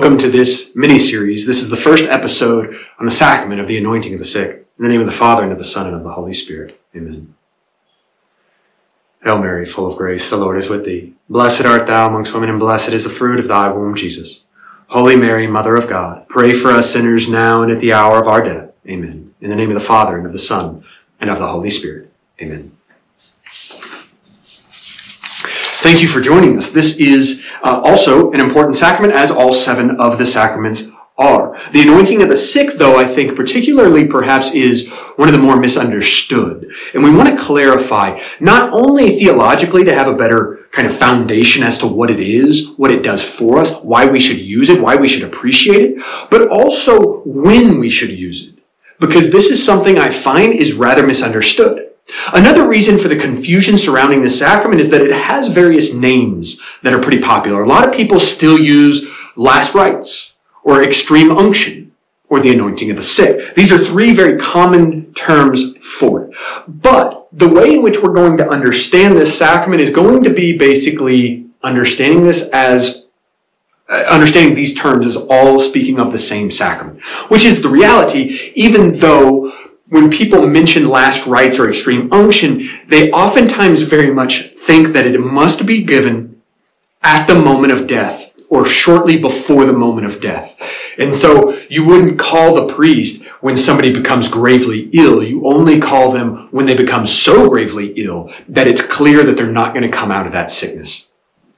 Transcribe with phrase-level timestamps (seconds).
[0.00, 1.46] Welcome to this mini series.
[1.46, 4.66] This is the first episode on the sacrament of the anointing of the sick.
[4.78, 6.80] In the name of the Father, and of the Son, and of the Holy Spirit.
[6.96, 7.34] Amen.
[9.22, 11.12] Hail Mary, full of grace, the Lord is with thee.
[11.28, 14.44] Blessed art thou amongst women, and blessed is the fruit of thy womb, Jesus.
[14.86, 18.26] Holy Mary, Mother of God, pray for us sinners now and at the hour of
[18.26, 18.70] our death.
[18.88, 19.34] Amen.
[19.42, 20.82] In the name of the Father, and of the Son,
[21.20, 22.10] and of the Holy Spirit.
[22.40, 22.72] Amen.
[25.82, 26.68] Thank you for joining us.
[26.68, 31.58] This is uh, also an important sacrament, as all seven of the sacraments are.
[31.72, 35.56] The anointing of the sick, though, I think particularly perhaps is one of the more
[35.56, 36.70] misunderstood.
[36.92, 41.62] And we want to clarify, not only theologically to have a better kind of foundation
[41.62, 44.82] as to what it is, what it does for us, why we should use it,
[44.82, 48.62] why we should appreciate it, but also when we should use it.
[48.98, 51.79] Because this is something I find is rather misunderstood.
[52.32, 56.92] Another reason for the confusion surrounding the sacrament is that it has various names that
[56.92, 57.62] are pretty popular.
[57.62, 61.92] A lot of people still use last rites or extreme unction
[62.28, 63.54] or the anointing of the sick.
[63.54, 66.36] These are three very common terms for it.
[66.66, 70.56] But the way in which we're going to understand this sacrament is going to be
[70.56, 73.06] basically understanding this as
[73.88, 78.52] uh, understanding these terms as all speaking of the same sacrament, which is the reality,
[78.54, 79.52] even though
[79.90, 85.18] when people mention last rites or extreme unction, they oftentimes very much think that it
[85.18, 86.40] must be given
[87.02, 90.56] at the moment of death or shortly before the moment of death.
[90.98, 95.22] And so you wouldn't call the priest when somebody becomes gravely ill.
[95.22, 99.46] You only call them when they become so gravely ill that it's clear that they're
[99.46, 101.10] not going to come out of that sickness.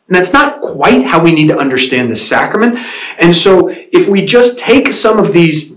[0.09, 2.79] And that's not quite how we need to understand the sacrament.
[3.19, 5.77] And so if we just take some of these,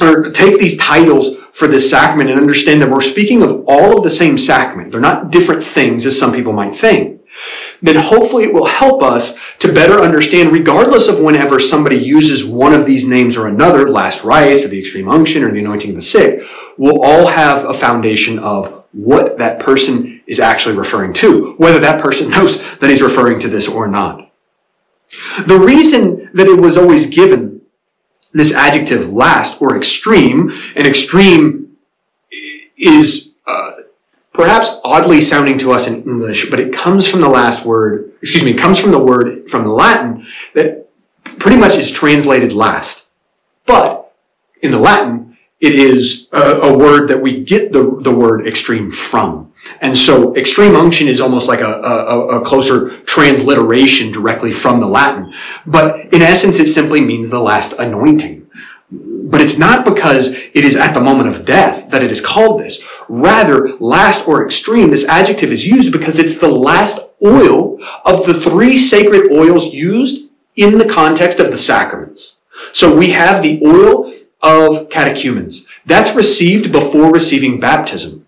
[0.00, 4.04] or take these titles for this sacrament and understand that we're speaking of all of
[4.04, 4.92] the same sacrament.
[4.92, 7.22] They're not different things as some people might think.
[7.80, 12.74] Then hopefully it will help us to better understand, regardless of whenever somebody uses one
[12.74, 15.96] of these names or another, last rites or the extreme unction or the anointing of
[15.96, 16.46] the sick,
[16.76, 22.02] we'll all have a foundation of what that person is actually referring to, whether that
[22.02, 24.30] person knows that he's referring to this or not.
[25.46, 27.55] The reason that it was always given
[28.38, 31.76] this adjective last or extreme, and extreme
[32.76, 33.72] is uh,
[34.32, 38.44] perhaps oddly sounding to us in English, but it comes from the last word, excuse
[38.44, 40.88] me, comes from the word from the Latin that
[41.38, 43.06] pretty much is translated last.
[43.64, 44.12] But
[44.62, 45.25] in the Latin,
[45.60, 49.52] it is a, a word that we get the, the word extreme from.
[49.80, 54.86] And so extreme unction is almost like a, a, a, closer transliteration directly from the
[54.86, 55.32] Latin.
[55.64, 58.48] But in essence, it simply means the last anointing.
[58.90, 62.60] But it's not because it is at the moment of death that it is called
[62.60, 62.80] this.
[63.08, 68.34] Rather, last or extreme, this adjective is used because it's the last oil of the
[68.34, 72.36] three sacred oils used in the context of the sacraments.
[72.72, 74.12] So we have the oil
[74.42, 75.66] of catechumens.
[75.84, 78.26] That's received before receiving baptism.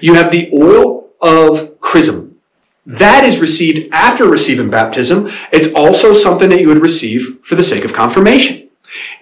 [0.00, 2.38] You have the oil of chrism.
[2.86, 5.30] That is received after receiving baptism.
[5.52, 8.68] It's also something that you would receive for the sake of confirmation.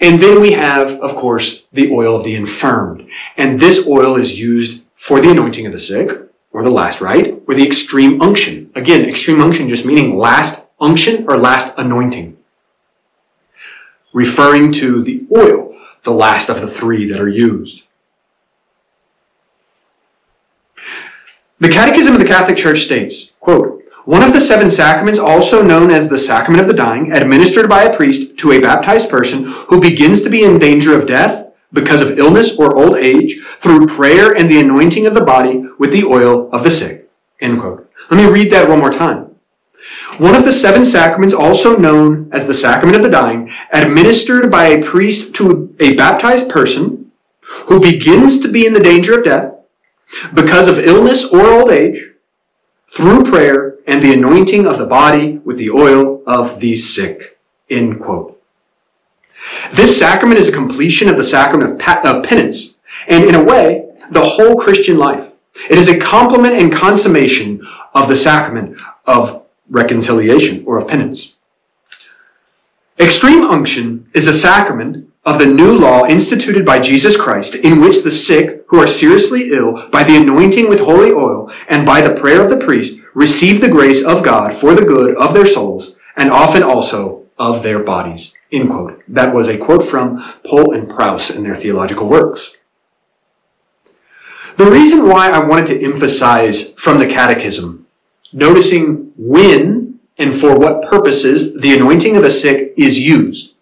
[0.00, 3.08] And then we have, of course, the oil of the infirmed.
[3.36, 6.10] And this oil is used for the anointing of the sick,
[6.52, 8.70] or the last rite, or the extreme unction.
[8.74, 12.36] Again, extreme unction just meaning last unction or last anointing.
[14.12, 15.67] Referring to the oil,
[16.02, 17.84] the last of the three that are used.
[21.60, 25.90] The Catechism of the Catholic Church states, quote, one of the seven sacraments, also known
[25.90, 29.80] as the sacrament of the dying, administered by a priest to a baptized person who
[29.80, 34.32] begins to be in danger of death because of illness or old age through prayer
[34.32, 37.10] and the anointing of the body with the oil of the sick.
[37.40, 37.90] End quote.
[38.10, 39.27] Let me read that one more time.
[40.18, 44.66] One of the seven sacraments, also known as the sacrament of the dying, administered by
[44.66, 47.12] a priest to a baptized person
[47.66, 49.54] who begins to be in the danger of death
[50.34, 52.12] because of illness or old age,
[52.90, 57.38] through prayer and the anointing of the body with the oil of the sick.
[57.70, 58.42] End quote.
[59.72, 62.74] This sacrament is a completion of the sacrament of penance,
[63.06, 65.30] and in a way, the whole Christian life.
[65.70, 71.34] It is a complement and consummation of the sacrament of reconciliation or of penance.
[72.98, 78.02] Extreme unction is a sacrament of the new law instituted by Jesus Christ, in which
[78.02, 82.14] the sick who are seriously ill, by the anointing with holy oil and by the
[82.14, 85.96] prayer of the priest, receive the grace of God for the good of their souls
[86.16, 88.34] and often also of their bodies.
[88.50, 89.02] End quote.
[89.06, 92.54] That was a quote from Pohl and Preuss in their theological works.
[94.56, 97.86] The reason why I wanted to emphasize from the Catechism,
[98.32, 103.54] noticing when and for what purposes the anointing of the sick is used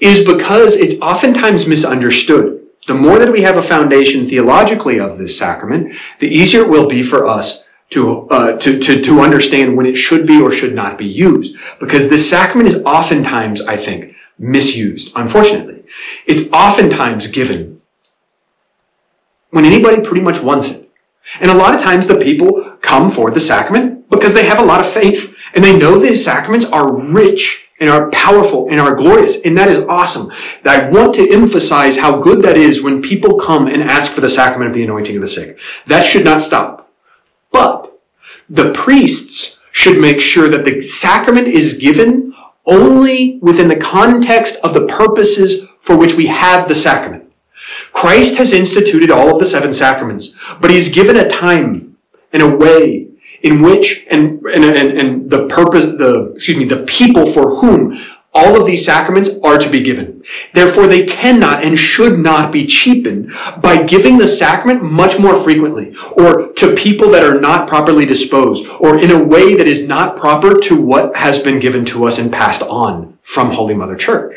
[0.00, 2.60] is because it's oftentimes misunderstood.
[2.88, 6.88] The more that we have a foundation theologically of this sacrament, the easier it will
[6.88, 10.74] be for us to, uh, to, to, to understand when it should be or should
[10.74, 11.56] not be used.
[11.78, 15.84] Because this sacrament is oftentimes, I think, misused, unfortunately.
[16.26, 17.80] It's oftentimes given
[19.50, 20.81] when anybody pretty much wants it.
[21.40, 24.64] And a lot of times the people come for the sacrament because they have a
[24.64, 28.94] lot of faith and they know these sacraments are rich and are powerful and are
[28.94, 29.40] glorious.
[29.40, 30.32] And that is awesome.
[30.64, 34.28] I want to emphasize how good that is when people come and ask for the
[34.28, 35.58] sacrament of the anointing of the sick.
[35.86, 36.90] That should not stop.
[37.50, 37.92] But
[38.48, 42.34] the priests should make sure that the sacrament is given
[42.66, 47.31] only within the context of the purposes for which we have the sacrament.
[47.92, 51.96] Christ has instituted all of the seven sacraments, but he's given a time
[52.32, 53.08] and a way
[53.42, 57.98] in which and, and, and, and the purpose, the, excuse me, the people for whom
[58.34, 60.24] all of these sacraments are to be given.
[60.54, 65.94] Therefore, they cannot and should not be cheapened by giving the sacrament much more frequently
[66.12, 70.16] or to people that are not properly disposed or in a way that is not
[70.16, 74.34] proper to what has been given to us and passed on from Holy Mother Church.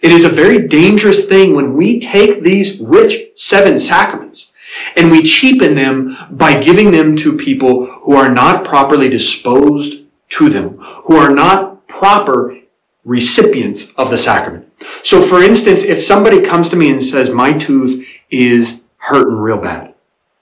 [0.00, 4.52] It is a very dangerous thing when we take these rich seven sacraments
[4.96, 10.48] and we cheapen them by giving them to people who are not properly disposed to
[10.48, 12.56] them, who are not proper
[13.04, 14.70] recipients of the sacrament.
[15.02, 19.58] So for instance, if somebody comes to me and says, my tooth is hurting real
[19.58, 19.94] bad.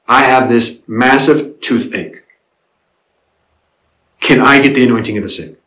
[0.07, 2.23] I have this massive toothache.
[4.21, 5.61] Can I get the anointing of the sick?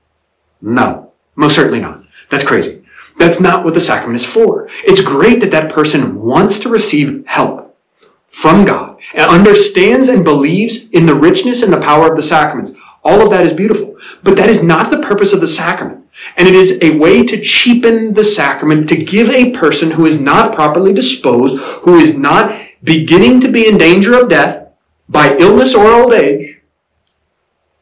[0.61, 2.01] No, most certainly not.
[2.29, 2.80] That's crazy.
[3.21, 4.67] That's not what the sacrament is for.
[4.83, 7.77] It's great that that person wants to receive help
[8.25, 12.71] from God and understands and believes in the richness and the power of the sacraments.
[13.03, 13.95] All of that is beautiful.
[14.23, 16.07] But that is not the purpose of the sacrament.
[16.35, 20.19] And it is a way to cheapen the sacrament to give a person who is
[20.19, 24.67] not properly disposed, who is not beginning to be in danger of death
[25.07, 26.59] by illness or old age,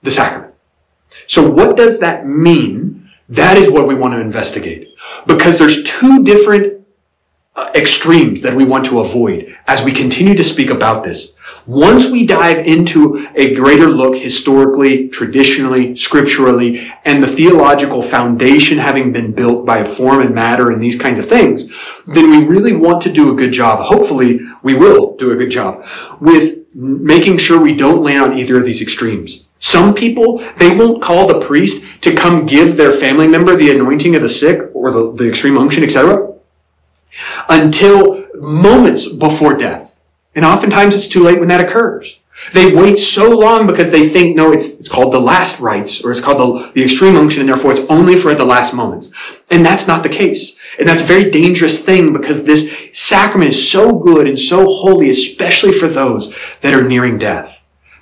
[0.04, 0.54] the sacrament.
[1.28, 2.99] So what does that mean?
[3.30, 4.96] That is what we want to investigate.
[5.28, 6.80] Because there's two different
[7.56, 11.34] uh, extremes that we want to avoid as we continue to speak about this.
[11.68, 19.12] Once we dive into a greater look historically, traditionally, scripturally, and the theological foundation having
[19.12, 21.70] been built by form and matter and these kinds of things,
[22.08, 23.86] then we really want to do a good job.
[23.86, 25.86] Hopefully, we will do a good job
[26.20, 29.44] with making sure we don't land on either of these extremes.
[29.60, 34.16] Some people, they won't call the priest to come give their family member the anointing
[34.16, 36.34] of the sick or the, the extreme unction, etc.,
[37.50, 39.94] until moments before death.
[40.34, 42.20] And oftentimes it's too late when that occurs.
[42.54, 46.12] They wait so long because they think, no, it's, it's called the last rites or
[46.12, 49.12] it's called the, the extreme unction and therefore it's only for the last moments.
[49.52, 50.56] And that's not the case.
[50.80, 55.10] And that's a very dangerous thing because this sacrament is so good and so holy,
[55.10, 57.59] especially for those that are nearing death,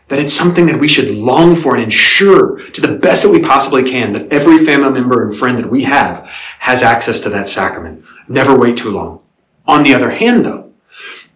[0.08, 3.42] that it's something that we should long for and ensure to the best that we
[3.42, 6.26] possibly can that every family member and friend that we have
[6.60, 8.04] has access to that sacrament.
[8.28, 9.22] Never wait too long.
[9.66, 10.68] On the other hand, though,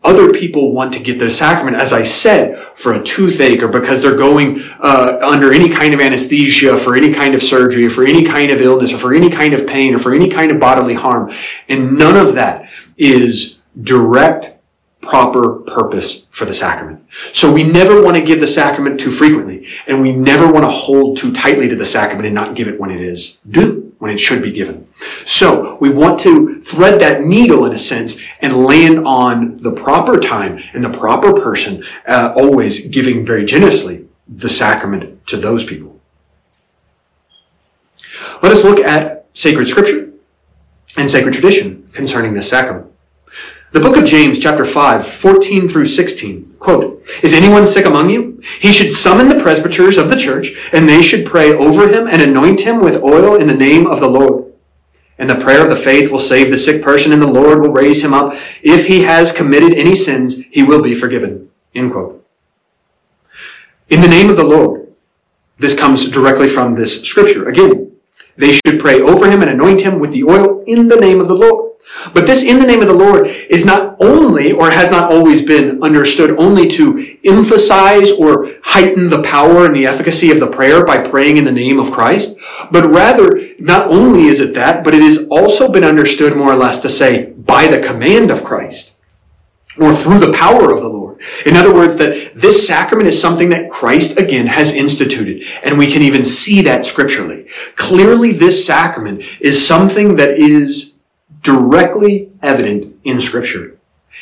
[0.04, 4.02] other people want to get their sacrament, as I said, for a toothache or because
[4.02, 8.04] they're going uh, under any kind of anesthesia for any kind of surgery or for
[8.04, 10.60] any kind of illness or for any kind of pain or for any kind of
[10.60, 11.32] bodily harm.
[11.70, 14.58] And none of that is direct,
[15.02, 17.04] proper purpose for the sacrament.
[17.34, 20.70] So we never want to give the sacrament too frequently and we never want to
[20.70, 24.10] hold too tightly to the sacrament and not give it when it is due when
[24.10, 24.88] it should be given.
[25.28, 30.20] So we want to thread that needle in a sense and land on the proper
[30.20, 36.00] time and the proper person, uh, always giving very generously the sacrament to those people.
[38.42, 40.12] Let us look at sacred scripture
[40.98, 42.91] and sacred tradition concerning this sacrament.
[43.72, 48.42] The book of James, chapter 5, 14 through 16, quote, Is anyone sick among you?
[48.60, 52.22] He should summon the presbyters of the church, and they should pray over him and
[52.22, 54.52] anoint him with oil in the name of the Lord.
[55.18, 57.72] And the prayer of the faith will save the sick person, and the Lord will
[57.72, 58.36] raise him up.
[58.62, 61.50] If he has committed any sins, he will be forgiven.
[61.74, 62.28] End quote.
[63.88, 64.92] In the name of the Lord.
[65.60, 67.48] This comes directly from this scripture.
[67.48, 67.91] Again,
[68.42, 71.28] they should pray over him and anoint him with the oil in the name of
[71.28, 71.74] the Lord.
[72.14, 75.46] But this in the name of the Lord is not only, or has not always
[75.46, 80.84] been understood only to emphasize or heighten the power and the efficacy of the prayer
[80.84, 82.38] by praying in the name of Christ,
[82.72, 83.28] but rather,
[83.60, 86.90] not only is it that, but it has also been understood more or less to
[86.90, 88.94] say, by the command of Christ,
[89.78, 91.01] or through the power of the Lord.
[91.46, 95.92] In other words, that this sacrament is something that Christ again has instituted, and we
[95.92, 97.48] can even see that scripturally.
[97.76, 100.98] Clearly, this sacrament is something that is
[101.42, 103.78] directly evident in Scripture.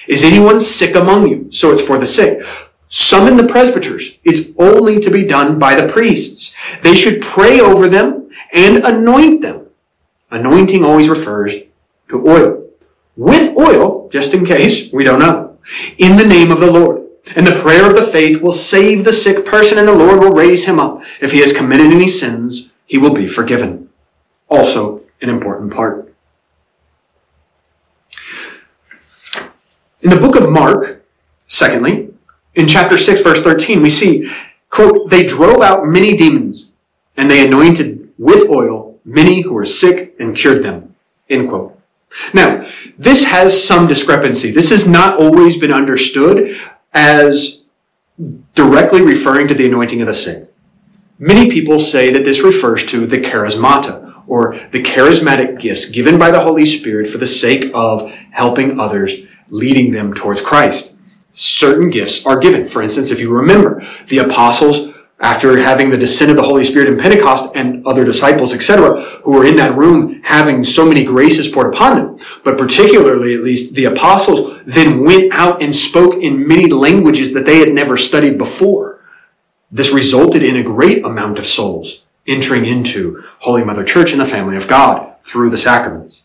[0.08, 1.51] Is anyone sick among you?
[1.51, 2.41] So it's for the sick.
[2.89, 4.18] Summon the presbyters.
[4.24, 6.56] It's only to be done by the priests.
[6.82, 9.68] They should pray over them and anoint them.
[10.32, 11.53] Anointing always refers
[12.10, 12.68] to oil.
[13.15, 15.49] With oil, just in case, we don't know.
[15.97, 17.05] In the name of the Lord.
[17.35, 20.31] And the prayer of the faith will save the sick person and the Lord will
[20.31, 21.03] raise him up.
[21.21, 23.89] If he has committed any sins, he will be forgiven.
[24.47, 26.13] Also, an important part.
[30.01, 31.05] In the book of Mark,
[31.47, 32.09] secondly,
[32.55, 34.31] in chapter 6, verse 13, we see,
[34.69, 36.71] quote, they drove out many demons
[37.17, 40.95] and they anointed with oil many who were sick and cured them,
[41.29, 41.78] end quote.
[42.34, 44.51] Now, this has some discrepancy.
[44.51, 46.58] This has not always been understood
[46.94, 47.63] as
[48.56, 50.51] directly referring to the anointing of the sick.
[51.18, 56.32] Many people say that this refers to the charismata, or the charismatic gifts given by
[56.32, 59.13] the Holy Spirit for the sake of helping others,
[59.50, 60.96] leading them towards Christ.
[61.32, 62.68] Certain gifts are given.
[62.68, 64.88] For instance, if you remember, the apostles
[65.21, 69.31] after having the descent of the Holy Spirit in Pentecost and other disciples, etc., who
[69.31, 72.19] were in that room having so many graces poured upon them.
[72.43, 77.45] But particularly, at least, the apostles then went out and spoke in many languages that
[77.45, 79.01] they had never studied before.
[79.71, 84.25] This resulted in a great amount of souls entering into Holy Mother Church and the
[84.25, 86.21] family of God through the sacraments.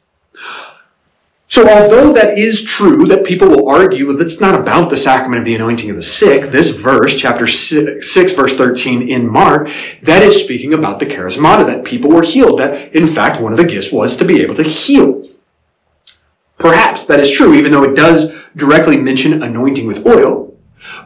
[1.46, 5.40] So although that is true that people will argue that it's not about the sacrament
[5.40, 9.68] of the anointing of the sick, this verse, chapter 6, verse 13 in Mark,
[10.02, 13.58] that is speaking about the charismata, that people were healed, that in fact one of
[13.58, 15.22] the gifts was to be able to heal.
[16.58, 20.53] Perhaps that is true, even though it does directly mention anointing with oil.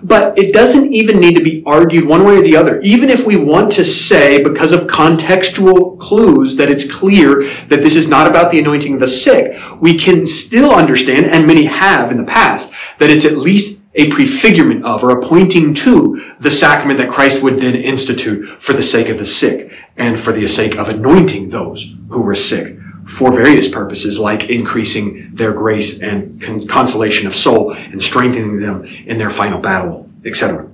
[0.03, 2.81] But it doesn't even need to be argued one way or the other.
[2.81, 7.97] Even if we want to say, because of contextual clues, that it's clear that this
[7.97, 12.11] is not about the anointing of the sick, we can still understand, and many have
[12.11, 16.51] in the past, that it's at least a prefigurement of or a pointing to the
[16.51, 20.47] sacrament that Christ would then institute for the sake of the sick and for the
[20.47, 22.78] sake of anointing those who were sick
[23.09, 28.85] for various purposes like increasing their grace and con- consolation of soul and strengthening them
[28.85, 30.69] in their final battle, etc.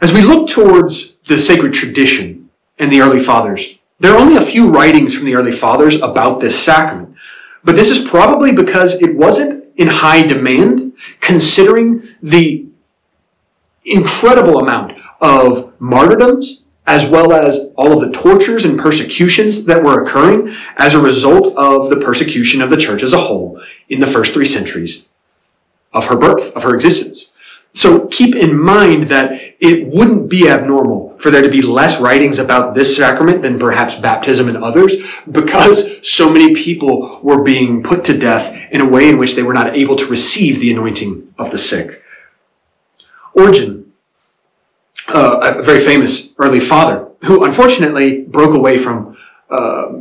[0.00, 4.44] As we look towards the sacred tradition and the early fathers, there are only a
[4.44, 7.16] few writings from the early fathers about this sacrament.
[7.64, 12.66] But this is probably because it wasn't in high demand, considering the
[13.86, 20.02] incredible amount of martyrdoms as well as all of the tortures and persecutions that were
[20.02, 24.06] occurring as a result of the persecution of the church as a whole in the
[24.06, 25.06] first three centuries
[25.92, 27.32] of her birth, of her existence.
[27.72, 32.38] So keep in mind that it wouldn't be abnormal for there to be less writings
[32.38, 34.94] about this sacrament than perhaps baptism and others
[35.30, 39.42] because so many people were being put to death in a way in which they
[39.42, 42.02] were not able to receive the anointing of the sick.
[43.34, 43.85] Origen
[45.08, 49.16] uh, a very famous early father who unfortunately broke away from
[49.50, 49.92] uh,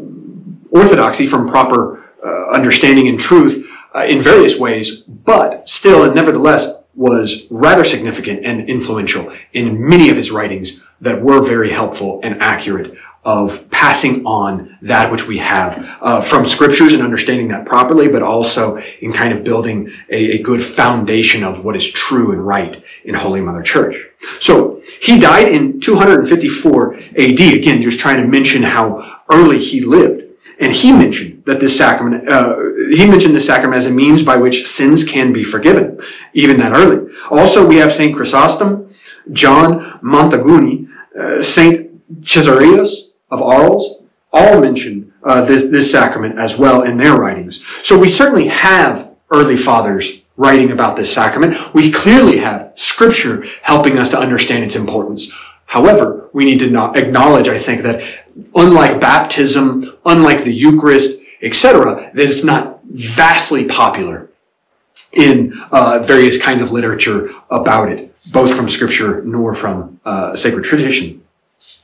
[0.71, 6.75] orthodoxy, from proper uh, understanding and truth uh, in various ways, but still and nevertheless
[6.95, 12.41] was rather significant and influential in many of his writings that were very helpful and
[12.41, 18.07] accurate of passing on that which we have uh, from scriptures and understanding that properly,
[18.07, 22.45] but also in kind of building a, a, good foundation of what is true and
[22.45, 23.95] right in Holy Mother Church.
[24.39, 27.39] So he died in 254 AD.
[27.39, 30.23] Again, just trying to mention how early he lived.
[30.59, 32.57] And he mentioned that this sacrament, uh,
[32.89, 35.99] he mentioned this sacrament as a means by which sins can be forgiven,
[36.33, 37.11] even that early.
[37.29, 38.93] Also, we have Saint Chrysostom,
[39.33, 40.87] John Montaguni,
[41.19, 41.91] uh, Saint
[42.23, 47.63] Caesarius of Arles, all mention uh, this, this sacrament as well in their writings.
[47.83, 51.73] So we certainly have early fathers writing about this sacrament.
[51.73, 55.33] We clearly have scripture helping us to understand its importance.
[55.65, 58.03] However, we need to acknowledge, I think, that
[58.53, 64.29] unlike baptism, unlike the Eucharist, etc., that it's not vastly popular
[65.13, 70.63] in uh, various kinds of literature about it, both from scripture nor from uh, sacred
[70.63, 71.23] tradition.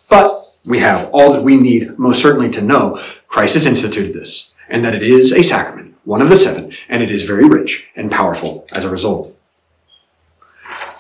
[0.10, 4.52] But we have all that we need, most certainly, to know Christ has instituted this,
[4.70, 7.90] and that it is a sacrament, one of the seven, and it is very rich
[7.96, 9.36] and powerful as a result.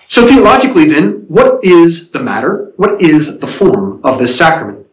[0.07, 2.73] So theologically then, what is the matter?
[2.75, 4.85] What is the form of this sacrament?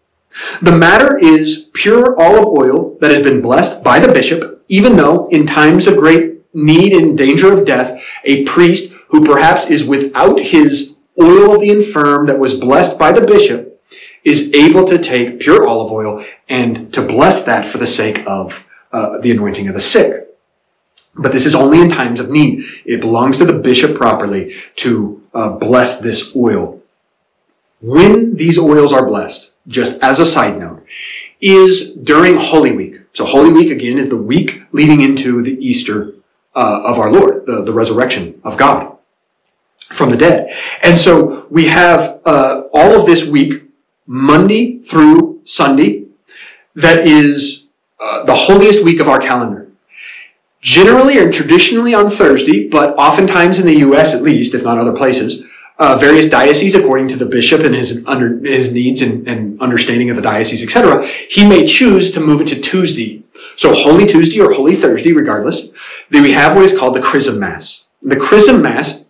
[0.62, 5.26] The matter is pure olive oil that has been blessed by the bishop, even though
[5.28, 10.38] in times of great need and danger of death, a priest who perhaps is without
[10.38, 13.82] his oil of the infirm that was blessed by the bishop
[14.24, 18.64] is able to take pure olive oil and to bless that for the sake of
[18.92, 20.28] uh, the anointing of the sick.
[21.16, 22.64] But this is only in times of need.
[22.84, 26.80] It belongs to the bishop properly to uh, bless this oil.
[27.80, 30.84] When these oils are blessed, just as a side note,
[31.40, 33.00] is during Holy Week.
[33.12, 36.14] So Holy Week, again, is the week leading into the Easter
[36.54, 38.96] uh, of our Lord, the, the resurrection of God
[39.76, 40.54] from the dead.
[40.82, 43.64] And so we have uh, all of this week,
[44.06, 46.06] Monday through Sunday,
[46.74, 47.67] that is
[48.00, 49.70] uh, the holiest week of our calendar.
[50.60, 54.14] Generally and traditionally on Thursday, but oftentimes in the U.S.
[54.14, 55.44] at least, if not other places,
[55.78, 60.10] uh, various dioceses, according to the bishop and his under, his needs and, and understanding
[60.10, 63.22] of the diocese, etc., he may choose to move it to Tuesday.
[63.56, 65.70] So Holy Tuesday or Holy Thursday, regardless.
[66.10, 67.84] Then we have what is called the Chrism Mass.
[68.02, 69.08] The Chrism Mass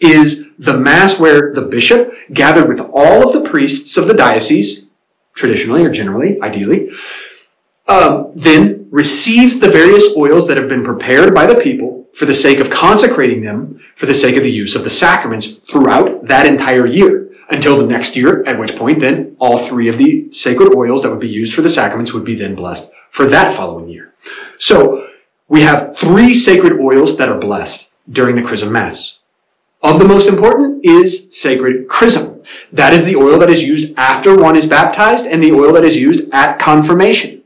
[0.00, 4.86] is the mass where the bishop, gathered with all of the priests of the diocese,
[5.34, 6.90] traditionally or generally, ideally,
[7.88, 12.34] um, then receives the various oils that have been prepared by the people for the
[12.34, 16.46] sake of consecrating them for the sake of the use of the sacraments throughout that
[16.46, 20.74] entire year until the next year, at which point then all three of the sacred
[20.74, 23.88] oils that would be used for the sacraments would be then blessed for that following
[23.88, 24.14] year.
[24.58, 25.08] So
[25.48, 29.18] we have three sacred oils that are blessed during the Chrism Mass.
[29.82, 32.42] Of the most important is sacred chrism.
[32.72, 35.84] That is the oil that is used after one is baptized and the oil that
[35.84, 37.37] is used at confirmation.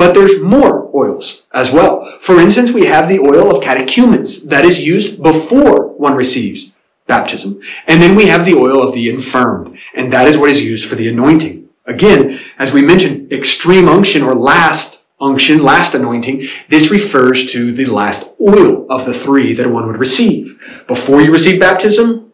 [0.00, 2.06] But there's more oils as well.
[2.20, 6.74] For instance, we have the oil of catechumens that is used before one receives
[7.06, 7.60] baptism.
[7.86, 10.88] And then we have the oil of the infirmed, and that is what is used
[10.88, 11.68] for the anointing.
[11.84, 17.84] Again, as we mentioned, extreme unction or last unction, last anointing, this refers to the
[17.84, 20.58] last oil of the three that one would receive.
[20.86, 22.32] Before you receive baptism,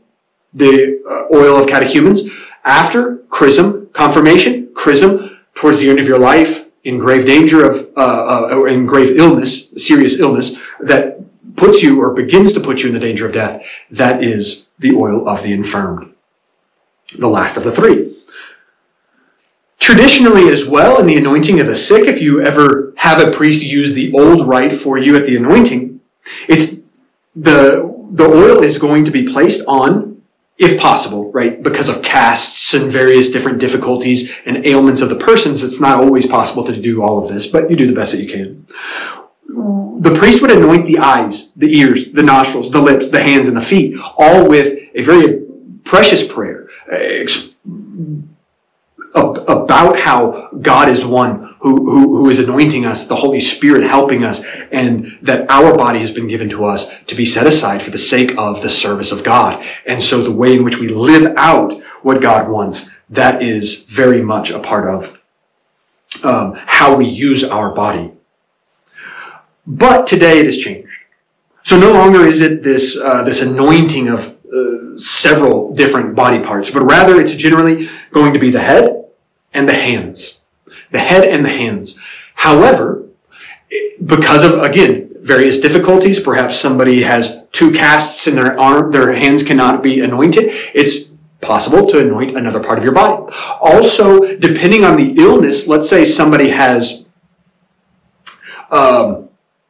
[0.54, 2.30] the uh, oil of catechumens.
[2.64, 8.52] After, chrism, confirmation, chrism, towards the end of your life, in grave danger of, uh,
[8.52, 11.18] uh, in grave illness, serious illness, that
[11.56, 14.94] puts you or begins to put you in the danger of death, that is the
[14.94, 16.14] oil of the infirmed.
[17.18, 18.14] The last of the three.
[19.80, 23.62] Traditionally, as well, in the anointing of the sick, if you ever have a priest
[23.62, 26.00] use the old rite for you at the anointing,
[26.48, 26.80] it's
[27.34, 30.15] the the oil is going to be placed on,
[30.58, 31.62] if possible, right?
[31.62, 36.26] Because of casts and various different difficulties and ailments of the persons, it's not always
[36.26, 38.66] possible to do all of this, but you do the best that you can.
[40.00, 43.56] The priest would anoint the eyes, the ears, the nostrils, the lips, the hands, and
[43.56, 45.42] the feet, all with a very
[45.84, 46.68] precious prayer,
[49.14, 54.24] about how God is one who, who, who is anointing us, the Holy Spirit helping
[54.24, 57.90] us, and that our body has been given to us to be set aside for
[57.90, 59.64] the sake of the service of God.
[59.86, 64.22] And so the way in which we live out what God wants, that is very
[64.22, 65.20] much a part of
[66.24, 68.12] um, how we use our body.
[69.66, 70.92] But today it has changed.
[71.62, 76.70] So no longer is it this, uh, this anointing of uh, several different body parts,
[76.70, 78.96] but rather it's generally going to be the head,
[79.56, 80.35] and the hands.
[80.90, 81.96] The head and the hands.
[82.34, 83.06] However,
[84.04, 89.42] because of, again, various difficulties, perhaps somebody has two casts and their arm, their hands
[89.42, 90.44] cannot be anointed,
[90.74, 93.32] it's possible to anoint another part of your body.
[93.60, 97.06] Also, depending on the illness, let's say somebody has
[98.70, 99.28] um,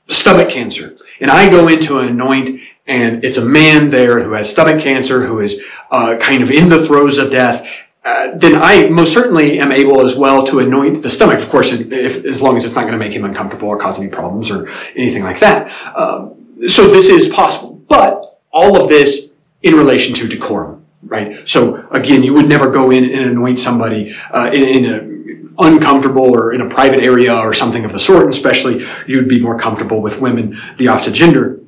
[0.09, 4.51] stomach cancer, and I go in to anoint and it's a man there who has
[4.51, 7.69] stomach cancer, who is uh, kind of in the throes of death,
[8.07, 11.73] uh, then I most certainly am able as well to anoint the stomach, of course,
[11.73, 14.49] if, as long as it's not going to make him uncomfortable or cause any problems
[14.49, 15.73] or anything like that.
[15.97, 21.49] Um, so this is possible, but all of this in relation to decorum, right?
[21.49, 26.33] So again, you would never go in and anoint somebody uh, in, in an uncomfortable
[26.33, 29.59] or in a private area or something of the sort, and especially you'd be more
[29.59, 31.59] comfortable with women, the opposite gender,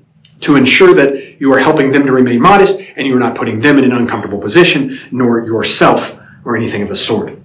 [0.42, 3.58] to ensure that you are helping them to remain modest and you are not putting
[3.58, 6.17] them in an uncomfortable position, nor yourself
[6.48, 7.38] or anything of the sort.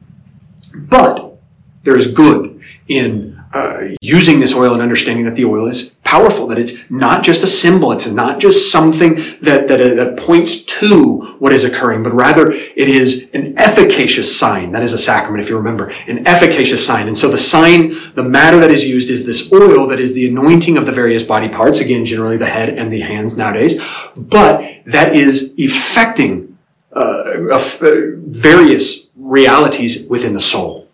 [0.73, 1.37] But
[1.83, 6.47] there is good in uh, using this oil and understanding that the oil is powerful,
[6.47, 10.63] that it's not just a symbol, it's not just something that, that, uh, that points
[10.63, 14.71] to what is occurring, but rather it is an efficacious sign.
[14.71, 17.09] That is a sacrament, if you remember, an efficacious sign.
[17.09, 20.29] And so the sign, the matter that is used is this oil that is the
[20.29, 23.81] anointing of the various body parts, again, generally the head and the hands nowadays,
[24.15, 26.52] but that is effecting
[26.95, 30.87] of uh, various realities within the soul.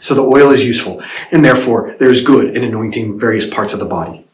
[0.00, 3.80] So the oil is useful, and therefore there is good in anointing various parts of
[3.80, 4.26] the body.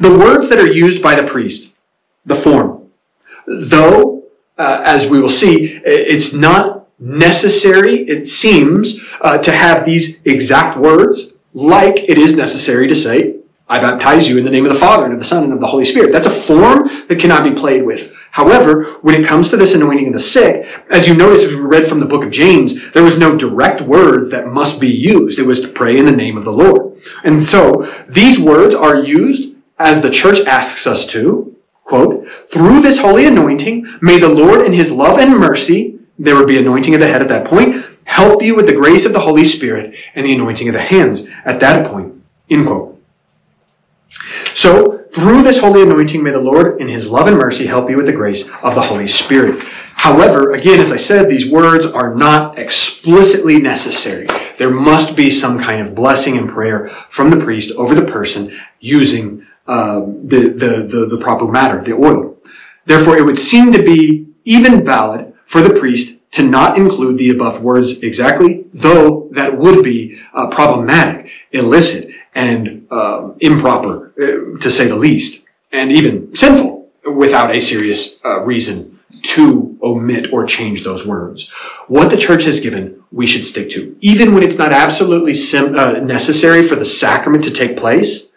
[0.00, 1.72] The words that are used by the priest,
[2.24, 2.90] the form,
[3.46, 4.24] though,
[4.56, 10.78] uh, as we will see, it's not necessary, it seems, uh, to have these exact
[10.78, 13.36] words, like it is necessary to say,
[13.68, 15.60] I baptize you in the name of the Father and of the Son and of
[15.60, 16.12] the Holy Spirit.
[16.12, 18.14] That's a form that cannot be played with.
[18.34, 21.60] However, when it comes to this anointing of the sick, as you notice, as we
[21.60, 25.38] read from the book of James, there was no direct words that must be used.
[25.38, 27.00] It was to pray in the name of the Lord.
[27.22, 32.98] And so these words are used as the church asks us to, quote, through this
[32.98, 37.00] holy anointing, may the Lord in his love and mercy, there would be anointing of
[37.00, 40.26] the head at that point, help you with the grace of the Holy Spirit and
[40.26, 42.12] the anointing of the hands at that point,
[42.50, 42.93] end quote.
[44.54, 47.96] So, through this holy anointing, may the Lord, in his love and mercy, help you
[47.96, 49.62] with the grace of the Holy Spirit.
[49.94, 54.26] However, again, as I said, these words are not explicitly necessary.
[54.58, 58.58] There must be some kind of blessing and prayer from the priest over the person
[58.80, 62.36] using uh, the, the, the, the proper matter, the oil.
[62.84, 67.30] Therefore, it would seem to be even valid for the priest to not include the
[67.30, 74.86] above words exactly, though that would be uh, problematic, illicit, and uh, improper, to say
[74.86, 81.06] the least, and even sinful without a serious uh, reason to omit or change those
[81.06, 81.48] words.
[81.88, 83.96] What the church has given, we should stick to.
[84.00, 88.28] Even when it's not absolutely sim- uh, necessary for the sacrament to take place,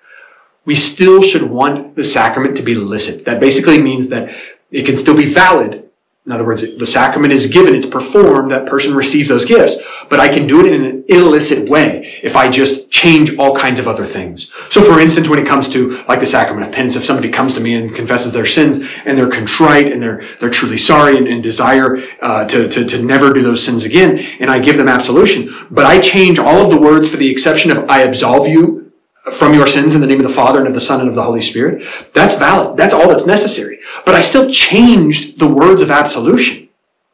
[0.66, 3.26] we still should want the sacrament to be licit.
[3.26, 4.36] That basically means that
[4.72, 5.87] it can still be valid
[6.28, 9.78] in other words, the sacrament is given, it's performed, that person receives those gifts.
[10.10, 13.80] But I can do it in an illicit way if I just change all kinds
[13.80, 14.52] of other things.
[14.70, 17.54] So for instance, when it comes to like the sacrament of penance, if somebody comes
[17.54, 21.30] to me and confesses their sins and they're contrite and they're, they're truly sorry and,
[21.30, 24.90] and desire uh, to, to, to never do those sins again, and I give them
[24.90, 28.87] absolution, but I change all of the words for the exception of I absolve you
[29.32, 31.16] from your sins in the name of the Father and of the Son and of
[31.16, 31.86] the Holy Spirit.
[32.14, 32.78] That's valid.
[32.78, 33.80] That's all that's necessary.
[34.06, 36.70] But I still changed the words of absolution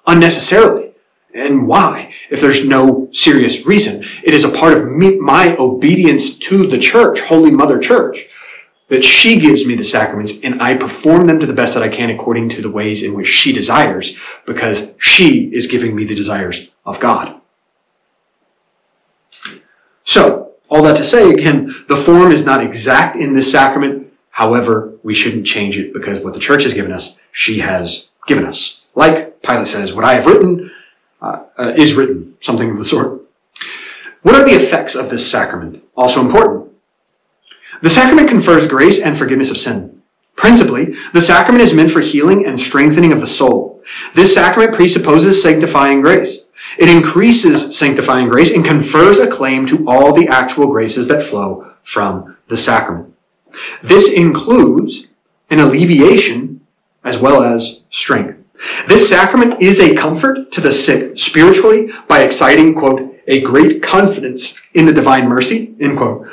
[0.06, 0.92] unnecessarily.
[1.34, 2.14] And why?
[2.30, 4.06] If there's no serious reason.
[4.24, 8.28] It is a part of me, my obedience to the church, Holy Mother Church,
[8.90, 11.90] that she gives me the sacraments and I perform them to the best that I
[11.90, 16.14] can according to the ways in which she desires because she is giving me the
[16.14, 17.42] desires of God.
[20.04, 20.43] So,
[20.74, 24.12] all that to say, again, the form is not exact in this sacrament.
[24.32, 28.44] However, we shouldn't change it because what the church has given us, she has given
[28.44, 28.88] us.
[28.96, 30.72] Like Pilate says, what I have written
[31.22, 33.22] uh, uh, is written, something of the sort.
[34.24, 35.84] What are the effects of this sacrament?
[35.96, 36.72] Also important.
[37.84, 40.02] The sacrament confers grace and forgiveness of sin.
[40.36, 43.84] Principally, the sacrament is meant for healing and strengthening of the soul.
[44.16, 46.43] This sacrament presupposes sanctifying grace.
[46.78, 51.72] It increases sanctifying grace and confers a claim to all the actual graces that flow
[51.84, 53.14] from the sacrament.
[53.82, 55.08] This includes
[55.50, 56.62] an alleviation
[57.04, 58.40] as well as strength.
[58.88, 64.60] This sacrament is a comfort to the sick spiritually by exciting, quote, a great confidence
[64.74, 66.28] in the divine mercy, end quote.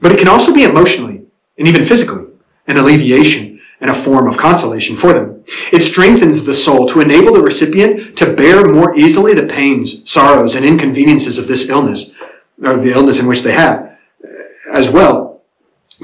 [0.00, 1.22] But it can also be emotionally
[1.56, 2.26] and even physically
[2.66, 5.37] an alleviation and a form of consolation for them.
[5.72, 10.54] It strengthens the soul to enable the recipient to bear more easily the pains, sorrows,
[10.54, 12.12] and inconveniences of this illness,
[12.62, 13.98] or the illness in which they have,
[14.72, 15.42] as well,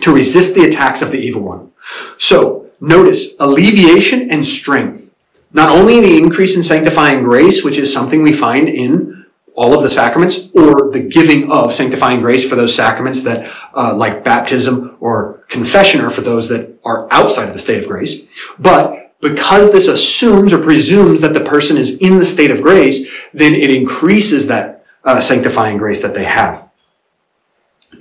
[0.00, 1.72] to resist the attacks of the evil one.
[2.18, 5.14] So, notice alleviation and strength.
[5.52, 9.85] Not only the increase in sanctifying grace, which is something we find in all of
[9.85, 14.96] the sacraments or the giving of sanctifying grace for those sacraments that, uh, like baptism
[14.98, 18.26] or confession, are for those that are outside of the state of grace.
[18.59, 23.11] But because this assumes or presumes that the person is in the state of grace,
[23.33, 26.63] then it increases that uh, sanctifying grace that they have.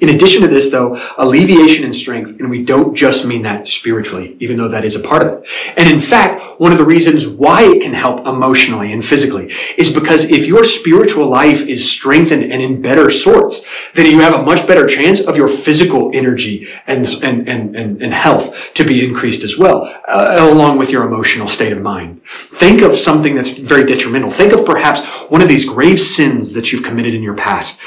[0.02, 4.36] In addition to this, though, alleviation and strength, and we don't just mean that spiritually,
[4.40, 5.50] even though that is a part of it.
[5.78, 9.92] And in fact, one of the reasons why it can help emotionally and physically is
[9.92, 13.62] because if your spiritual life is strengthened and in better sorts,
[13.94, 18.02] then you have a much better chance of your physical energy and, and, and, and,
[18.02, 22.22] and health to be increased as well, uh, along with your emotional state of mind.
[22.52, 24.32] Think of something that's very detrimental.
[24.32, 27.80] Think of perhaps one of these grave sins that you've committed in your past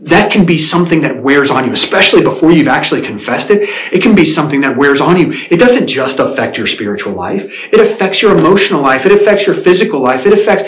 [0.00, 3.68] that can be something that wears on you, especially before you've actually confessed it.
[3.92, 5.32] It can be something that wears on you.
[5.50, 7.68] It doesn't just affect your spiritual life.
[7.70, 9.04] It affects your emotional life.
[9.04, 10.24] It affects your physical life.
[10.24, 10.64] It affects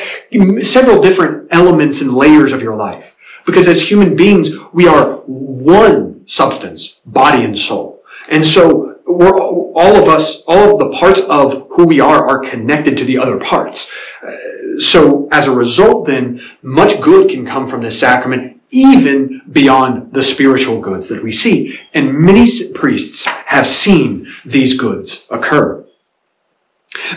[0.71, 3.17] several different elements and layers of your life.
[3.47, 8.03] Because as human beings, we are one substance, body and soul.
[8.29, 12.41] And so we're, all of us, all of the parts of who we are are
[12.41, 13.91] connected to the other parts.
[14.23, 20.13] Uh, so as a result, then, much good can come from this sacrament even beyond
[20.13, 21.79] the spiritual goods that we see.
[21.95, 25.85] And many priests have seen these goods occur.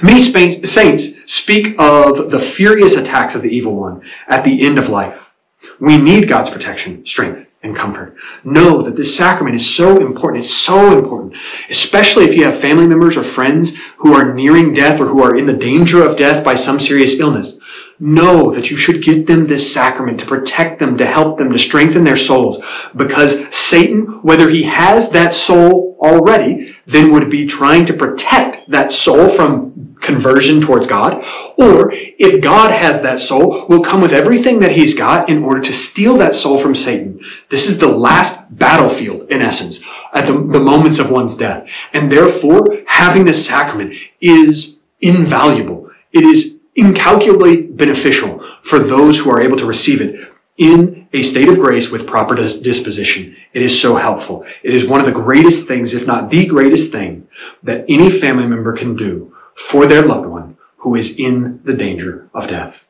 [0.04, 4.90] Many saints speak of the furious attacks of the evil one at the end of
[4.90, 5.32] life.
[5.80, 8.16] We need God's protection, strength, and comfort.
[8.44, 10.44] Know that this sacrament is so important.
[10.44, 11.36] It's so important,
[11.70, 15.36] especially if you have family members or friends who are nearing death or who are
[15.36, 17.58] in the danger of death by some serious illness.
[17.98, 21.60] Know that you should get them this sacrament to protect them, to help them, to
[21.60, 22.64] strengthen their souls.
[22.96, 28.92] Because Satan, whether he has that soul already, then would be trying to protect that
[28.92, 31.26] soul from conversion towards God.
[31.58, 35.62] Or if God has that soul, will come with everything that he's got in order
[35.62, 37.22] to steal that soul from Satan.
[37.50, 39.82] This is the last battlefield, in essence,
[40.14, 41.68] at the, the moments of one's death.
[41.94, 45.92] And therefore, having this sacrament is invaluable.
[46.12, 51.50] It is incalculably beneficial for those who are able to receive it in a state
[51.50, 53.36] of grace with proper disposition.
[53.54, 54.46] It is so helpful.
[54.64, 57.28] It is one of the greatest things, if not the greatest thing,
[57.64, 62.30] that any family member can do for their loved one who is in the danger
[62.34, 62.86] of death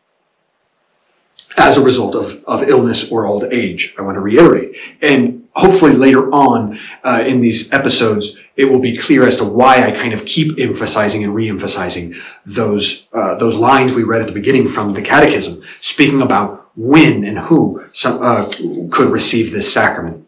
[1.58, 3.96] as a result of, of illness or old age.
[3.98, 4.76] I want to reiterate.
[5.02, 9.86] And hopefully later on uh, in these episodes, it will be clear as to why
[9.86, 12.16] I kind of keep emphasizing and re-emphasizing
[12.46, 17.24] those uh, those lines we read at the beginning from the Catechism, speaking about when
[17.24, 18.46] and who some, uh,
[18.92, 20.26] could receive this sacrament.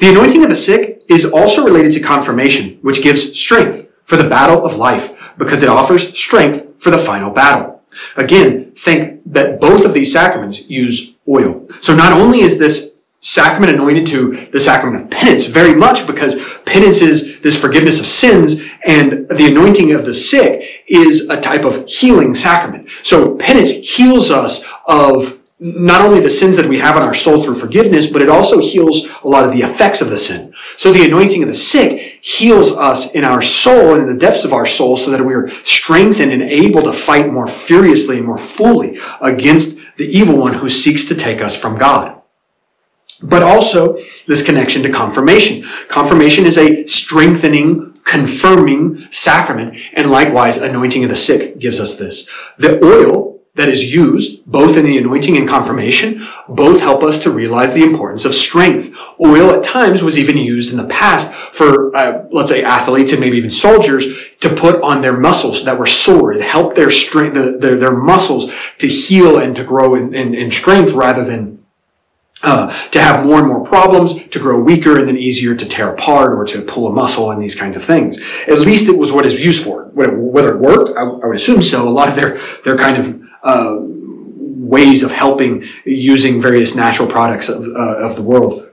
[0.00, 4.28] The anointing of the sick is also related to confirmation, which gives strength for the
[4.28, 7.82] battle of life because it offers strength for the final battle.
[8.16, 11.68] Again, think that both of these sacraments use oil.
[11.80, 12.89] So not only is this
[13.20, 18.06] sacrament anointed to the sacrament of penance very much because penance is this forgiveness of
[18.06, 22.88] sins and the anointing of the sick is a type of healing sacrament.
[23.02, 27.44] So penance heals us of not only the sins that we have in our soul
[27.44, 30.54] through forgiveness, but it also heals a lot of the effects of the sin.
[30.78, 34.44] So the anointing of the sick heals us in our soul and in the depths
[34.44, 38.26] of our soul so that we are strengthened and able to fight more furiously and
[38.26, 42.19] more fully against the evil one who seeks to take us from God
[43.22, 45.66] but also this connection to confirmation.
[45.88, 52.28] Confirmation is a strengthening, confirming sacrament, and likewise, anointing of the sick gives us this.
[52.58, 57.30] The oil that is used, both in the anointing and confirmation, both help us to
[57.30, 58.96] realize the importance of strength.
[59.20, 63.20] Oil at times was even used in the past for, uh, let's say, athletes and
[63.20, 64.06] maybe even soldiers
[64.40, 66.32] to put on their muscles that were sore.
[66.32, 70.32] It helped their strength, the, their, their muscles to heal and to grow in, in,
[70.34, 71.59] in strength rather than
[72.42, 75.90] uh, to have more and more problems, to grow weaker and then easier to tear
[75.90, 78.18] apart or to pull a muscle and these kinds of things.
[78.46, 79.84] At least it was what it's used for.
[79.92, 81.86] Whether it worked, I, I would assume so.
[81.86, 83.78] A lot of their, their kind of, uh,
[84.70, 88.68] ways of helping using various natural products of, uh, of the world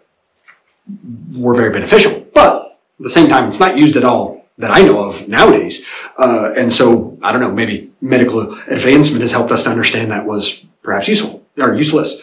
[1.34, 2.26] were very beneficial.
[2.34, 5.86] But at the same time, it's not used at all that I know of nowadays.
[6.18, 10.26] Uh, and so, I don't know, maybe medical advancement has helped us to understand that
[10.26, 12.22] was perhaps useful or useless.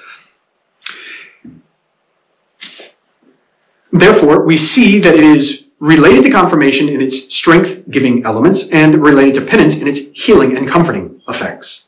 [3.94, 9.00] Therefore, we see that it is related to confirmation in its strength giving elements and
[9.00, 11.84] related to penance in its healing and comforting effects.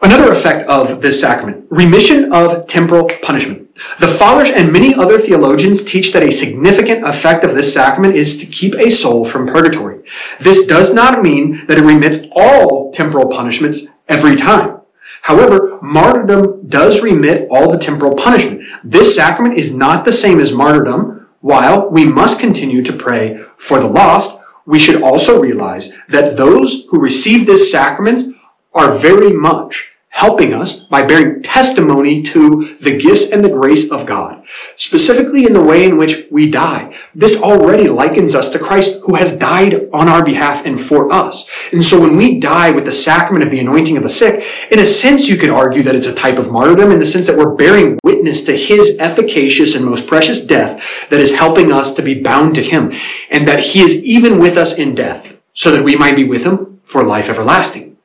[0.00, 3.68] Another effect of this sacrament, remission of temporal punishment.
[3.98, 8.38] The fathers and many other theologians teach that a significant effect of this sacrament is
[8.38, 10.00] to keep a soul from purgatory.
[10.40, 14.79] This does not mean that it remits all temporal punishments every time.
[15.22, 18.62] However, martyrdom does remit all the temporal punishment.
[18.84, 21.28] This sacrament is not the same as martyrdom.
[21.40, 26.86] While we must continue to pray for the lost, we should also realize that those
[26.90, 28.34] who receive this sacrament
[28.74, 34.04] are very much helping us by bearing testimony to the gifts and the grace of
[34.04, 34.44] God,
[34.74, 36.94] specifically in the way in which we die.
[37.14, 41.48] This already likens us to Christ who has died on our behalf and for us.
[41.72, 44.80] And so when we die with the sacrament of the anointing of the sick, in
[44.80, 47.38] a sense, you could argue that it's a type of martyrdom in the sense that
[47.38, 52.02] we're bearing witness to his efficacious and most precious death that is helping us to
[52.02, 52.92] be bound to him
[53.30, 56.44] and that he is even with us in death so that we might be with
[56.44, 57.96] him for life everlasting.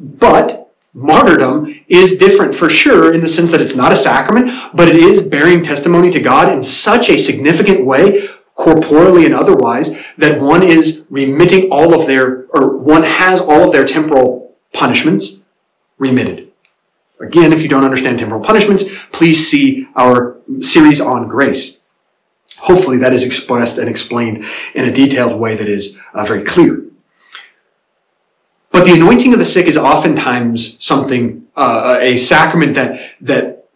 [0.00, 0.57] But
[0.94, 4.96] martyrdom is different for sure in the sense that it's not a sacrament, but it
[4.96, 10.62] is bearing testimony to God in such a significant way, corporally and otherwise, that one
[10.62, 15.38] is remitting all of their, or one has all of their temporal punishments
[15.98, 16.50] remitted.
[17.20, 21.78] Again, if you don't understand temporal punishments, please see our series on grace.
[22.58, 26.87] Hopefully that is expressed and explained in a detailed way that is uh, very clear.
[28.70, 33.66] But the anointing of the sick is oftentimes something, uh, a sacrament that, that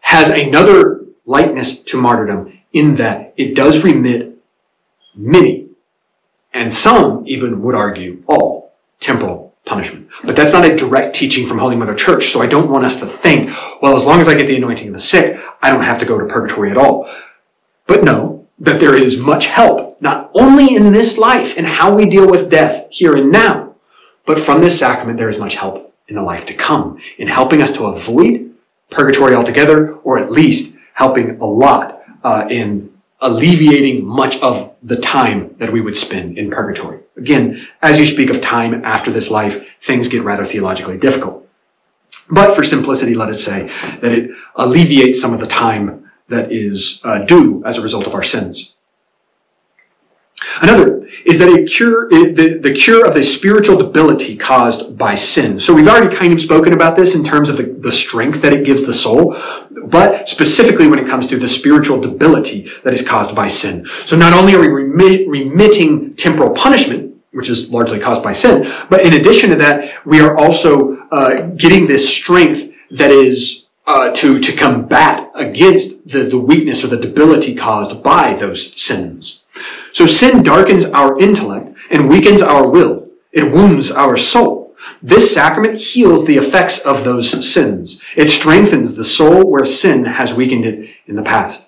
[0.00, 4.38] has another likeness to martyrdom in that it does remit
[5.14, 5.68] many,
[6.54, 10.08] and some even would argue all, temporal punishment.
[10.24, 12.98] But that's not a direct teaching from Holy Mother Church, so I don't want us
[13.00, 13.50] to think,
[13.82, 16.06] well, as long as I get the anointing of the sick, I don't have to
[16.06, 17.08] go to purgatory at all.
[17.86, 22.06] But no, that there is much help, not only in this life and how we
[22.06, 23.74] deal with death here and now,
[24.26, 27.62] but from this sacrament there is much help in the life to come, in helping
[27.62, 28.52] us to avoid
[28.90, 35.54] purgatory altogether, or at least helping a lot uh, in alleviating much of the time
[35.58, 37.00] that we would spend in purgatory.
[37.16, 41.46] Again, as you speak of time after this life, things get rather theologically difficult.
[42.30, 47.00] But for simplicity, let us say that it alleviates some of the time that is
[47.04, 48.74] uh, due as a result of our sins.
[50.60, 55.58] Another is that a cure, the, the cure of the spiritual debility caused by sin.
[55.58, 58.52] So we've already kind of spoken about this in terms of the, the strength that
[58.52, 59.36] it gives the soul,
[59.86, 63.84] but specifically when it comes to the spiritual debility that is caused by sin.
[64.04, 68.72] So not only are we remit, remitting temporal punishment, which is largely caused by sin,
[68.90, 74.12] but in addition to that, we are also uh, getting this strength that is uh,
[74.12, 79.42] to to combat against the, the weakness or the debility caused by those sins.
[79.92, 83.08] So sin darkens our intellect and weakens our will.
[83.32, 84.76] It wounds our soul.
[85.02, 88.00] This sacrament heals the effects of those sins.
[88.14, 91.66] It strengthens the soul where sin has weakened it in the past.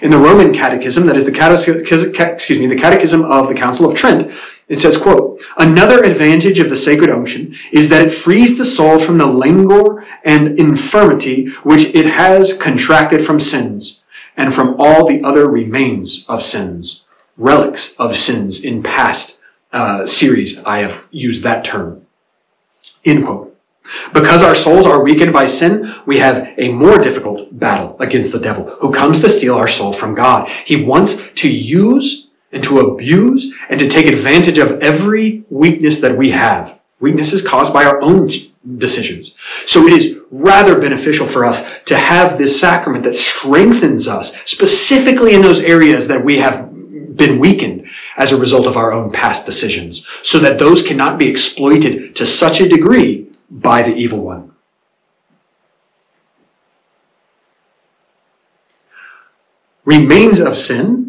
[0.00, 3.86] In the Roman Catechism, that is the catechism, excuse me, the Catechism of the Council
[3.86, 4.32] of Trent,
[4.68, 8.98] it says, quote, Another advantage of the sacred unction is that it frees the soul
[8.98, 14.00] from the languor and infirmity which it has contracted from sins,
[14.36, 17.04] and from all the other remains of sins
[17.36, 19.38] relics of sins in past
[19.72, 20.62] uh, series.
[20.64, 22.06] I have used that term.
[23.04, 23.56] End quote.
[24.12, 28.40] Because our souls are weakened by sin, we have a more difficult battle against the
[28.40, 30.48] devil who comes to steal our soul from God.
[30.64, 32.25] He wants to use
[32.56, 36.80] and to abuse and to take advantage of every weakness that we have.
[37.00, 38.30] Weaknesses caused by our own
[38.78, 39.34] decisions.
[39.66, 45.34] So it is rather beneficial for us to have this sacrament that strengthens us specifically
[45.34, 46.72] in those areas that we have
[47.14, 51.28] been weakened as a result of our own past decisions, so that those cannot be
[51.28, 54.52] exploited to such a degree by the evil one.
[59.84, 61.05] Remains of sin,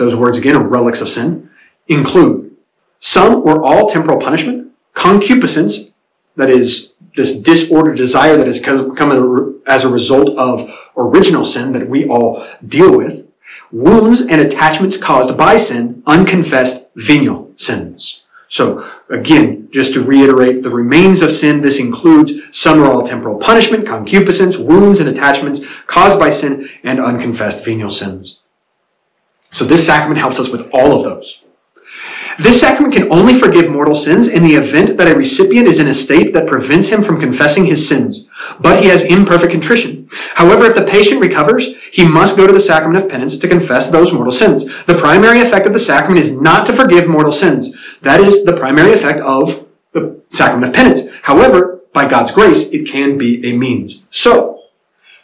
[0.00, 1.50] those words again are relics of sin,
[1.86, 2.56] include
[3.00, 5.92] some or all temporal punishment, concupiscence,
[6.36, 11.86] that is this disordered desire that has come as a result of original sin that
[11.86, 13.26] we all deal with,
[13.70, 18.24] wounds and attachments caused by sin, unconfessed venial sins.
[18.48, 23.38] So again, just to reiterate, the remains of sin, this includes some or all temporal
[23.38, 28.39] punishment, concupiscence, wounds and attachments caused by sin, and unconfessed venial sins.
[29.52, 31.42] So this sacrament helps us with all of those.
[32.38, 35.88] This sacrament can only forgive mortal sins in the event that a recipient is in
[35.88, 38.26] a state that prevents him from confessing his sins,
[38.60, 40.08] but he has imperfect contrition.
[40.34, 43.90] However, if the patient recovers, he must go to the sacrament of penance to confess
[43.90, 44.64] those mortal sins.
[44.84, 47.76] The primary effect of the sacrament is not to forgive mortal sins.
[48.00, 51.02] That is the primary effect of the sacrament of penance.
[51.22, 54.00] However, by God's grace, it can be a means.
[54.10, 54.59] So,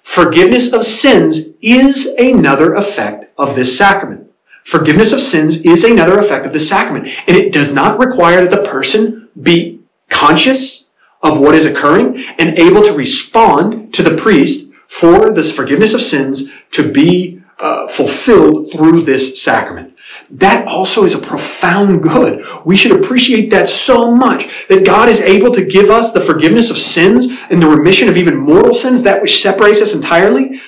[0.06, 4.30] forgiveness of sins is another effect of this sacrament.
[4.64, 8.50] Forgiveness of sins is another effect of the sacrament, and it does not require that
[8.50, 10.84] the person be conscious
[11.22, 16.00] of what is occurring and able to respond to the priest for this forgiveness of
[16.00, 19.95] sins to be uh, fulfilled through this sacrament.
[20.30, 22.44] That also is a profound good.
[22.64, 26.70] We should appreciate that so much that God is able to give us the forgiveness
[26.70, 30.60] of sins and the remission of even mortal sins, that which separates us entirely,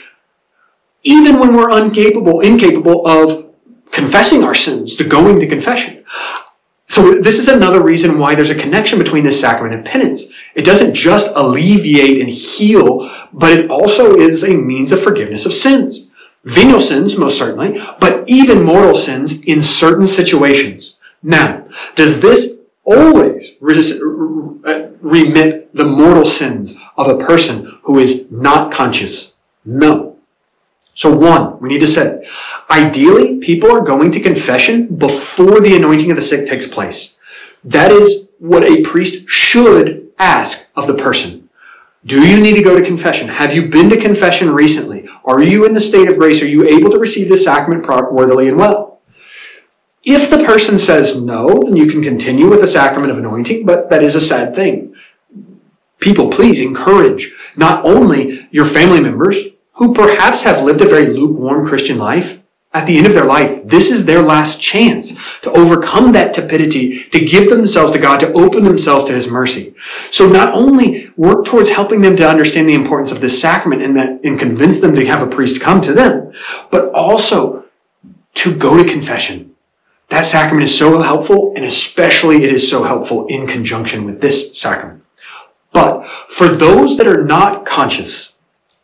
[1.03, 3.53] even when we're incapable, incapable of
[3.91, 6.05] confessing our sins, to going to confession.
[6.87, 10.25] So this is another reason why there's a connection between this sacrament and penance.
[10.55, 15.53] It doesn't just alleviate and heal, but it also is a means of forgiveness of
[15.53, 16.08] sins.
[16.45, 20.97] Venial sins, most certainly, but even mortal sins in certain situations.
[21.23, 28.73] Now, does this always uh, remit the mortal sins of a person who is not
[28.73, 29.35] conscious?
[29.65, 30.17] No.
[30.95, 32.27] So one, we need to say,
[32.71, 37.17] ideally, people are going to confession before the anointing of the sick takes place.
[37.63, 41.49] That is what a priest should ask of the person.
[42.05, 43.29] Do you need to go to confession?
[43.29, 44.98] Have you been to confession recently?
[45.29, 46.41] Are you in the state of grace?
[46.41, 49.01] Are you able to receive the sacrament worthily and well?
[50.03, 53.91] If the person says no, then you can continue with the sacrament of anointing, but
[53.91, 54.95] that is a sad thing.
[56.01, 59.37] People, please encourage not only your family members,
[59.73, 62.38] who perhaps have lived a very lukewarm Christian life,
[62.75, 67.05] at the end of their life, this is their last chance to overcome that tepidity,
[67.05, 69.75] to give themselves to God, to open themselves to His mercy.
[70.11, 73.97] So not only work towards helping them to understand the importance of this sacrament and
[73.97, 76.33] that, and convince them to have a priest come to them,
[76.71, 77.65] but also
[78.35, 79.55] to go to confession.
[80.09, 84.59] That sacrament is so helpful, and especially it is so helpful in conjunction with this
[84.59, 85.05] sacrament.
[85.73, 88.33] But for those that are not conscious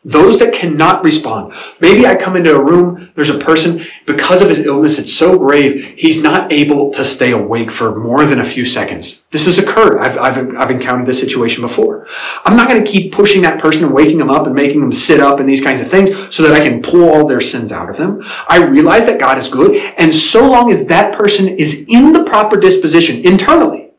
[0.05, 1.51] those that cannot respond.
[1.81, 5.37] Maybe I come into a room, there's a person, because of his illness, it's so
[5.39, 9.25] grave, he's not able to stay awake for more than a few seconds.
[9.31, 9.99] This has occurred.
[9.99, 12.07] I've, I've, I've encountered this situation before.
[12.45, 14.93] I'm not going to keep pushing that person and waking them up and making them
[14.93, 17.71] sit up and these kinds of things so that I can pull all their sins
[17.71, 18.23] out of them.
[18.47, 22.23] I realize that God is good, and so long as that person is in the
[22.23, 23.89] proper disposition internally,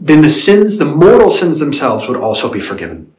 [0.00, 3.12] then the sins, the mortal sins themselves would also be forgiven.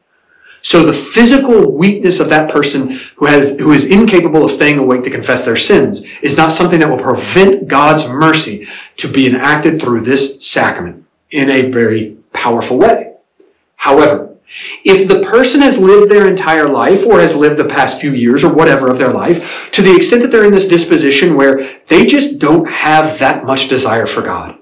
[0.64, 5.04] So the physical weakness of that person who has, who is incapable of staying awake
[5.04, 9.78] to confess their sins is not something that will prevent God's mercy to be enacted
[9.78, 13.12] through this sacrament in a very powerful way.
[13.76, 14.36] However,
[14.84, 18.42] if the person has lived their entire life or has lived the past few years
[18.42, 22.06] or whatever of their life to the extent that they're in this disposition where they
[22.06, 24.58] just don't have that much desire for God,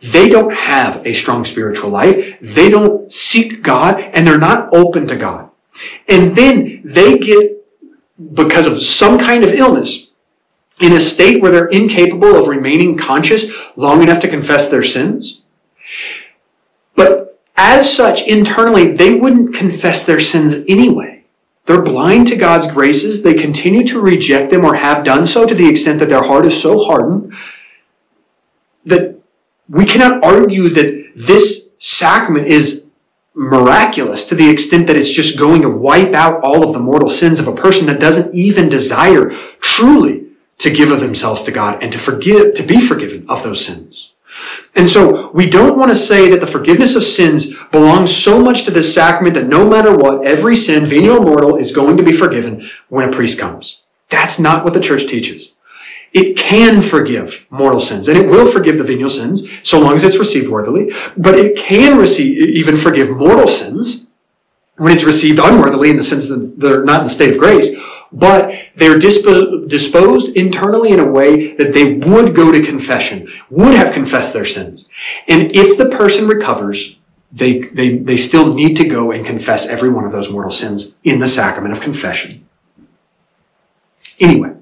[0.00, 2.38] they don't have a strong spiritual life.
[2.40, 5.50] They don't seek God and they're not open to God.
[6.08, 7.64] And then they get,
[8.34, 10.10] because of some kind of illness,
[10.80, 15.42] in a state where they're incapable of remaining conscious long enough to confess their sins.
[16.96, 21.24] But as such, internally, they wouldn't confess their sins anyway.
[21.66, 23.22] They're blind to God's graces.
[23.22, 26.44] They continue to reject them or have done so to the extent that their heart
[26.44, 27.34] is so hardened
[28.84, 29.18] that
[29.68, 32.86] we cannot argue that this sacrament is
[33.34, 37.10] miraculous to the extent that it's just going to wipe out all of the mortal
[37.10, 40.26] sins of a person that doesn't even desire truly
[40.58, 44.12] to give of themselves to God and to forgive, to be forgiven of those sins.
[44.74, 48.64] And so we don't want to say that the forgiveness of sins belongs so much
[48.64, 52.02] to this sacrament that no matter what, every sin, venial or mortal, is going to
[52.02, 53.80] be forgiven when a priest comes.
[54.10, 55.53] That's not what the church teaches.
[56.14, 60.04] It can forgive mortal sins, and it will forgive the venial sins so long as
[60.04, 60.92] it's received worthily.
[61.16, 64.06] But it can receive, even forgive mortal sins
[64.76, 67.68] when it's received unworthily in the sense that they're not in the state of grace.
[68.12, 73.74] But they're dispo- disposed internally in a way that they would go to confession, would
[73.74, 74.86] have confessed their sins.
[75.26, 76.96] And if the person recovers,
[77.32, 80.94] they, they, they still need to go and confess every one of those mortal sins
[81.02, 82.46] in the sacrament of confession.
[84.20, 84.54] Anyway,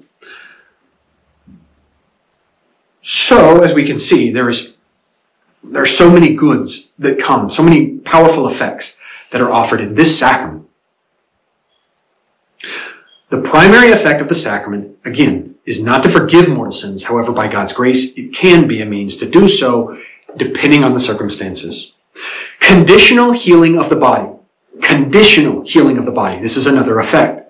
[3.03, 4.77] So, as we can see, there is
[5.61, 8.97] there are so many goods that come, so many powerful effects
[9.31, 10.67] that are offered in this sacrament.
[13.29, 17.03] The primary effect of the sacrament, again, is not to forgive mortal sins.
[17.03, 19.99] However, by God's grace, it can be a means to do so
[20.37, 21.93] depending on the circumstances.
[22.59, 24.29] Conditional healing of the body.
[24.81, 26.41] Conditional healing of the body.
[26.41, 27.42] This is another effect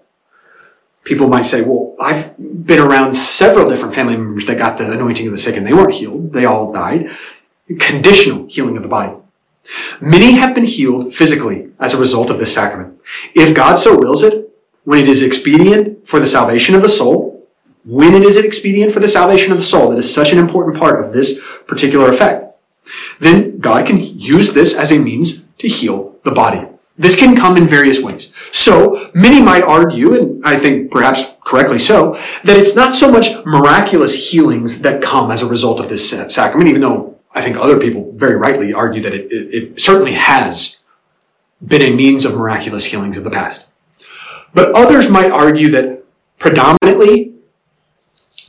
[1.03, 5.27] people might say, well, I've been around several different family members that got the anointing
[5.27, 6.33] of the sick and they weren't healed.
[6.33, 7.09] They all died.
[7.79, 9.13] Conditional healing of the body.
[10.01, 12.99] Many have been healed physically as a result of this sacrament.
[13.33, 14.49] If God so wills it,
[14.83, 17.47] when it is expedient for the salvation of the soul,
[17.85, 20.77] when it is expedient for the salvation of the soul, that is such an important
[20.77, 22.55] part of this particular effect,
[23.19, 26.67] then God can use this as a means to heal the body.
[26.97, 28.31] This can come in various ways.
[28.51, 32.13] So, many might argue, and I think perhaps correctly so,
[32.43, 36.69] that it's not so much miraculous healings that come as a result of this sacrament,
[36.69, 40.79] even though I think other people very rightly argue that it, it, it certainly has
[41.65, 43.71] been a means of miraculous healings in the past.
[44.53, 46.03] But others might argue that
[46.37, 47.33] predominantly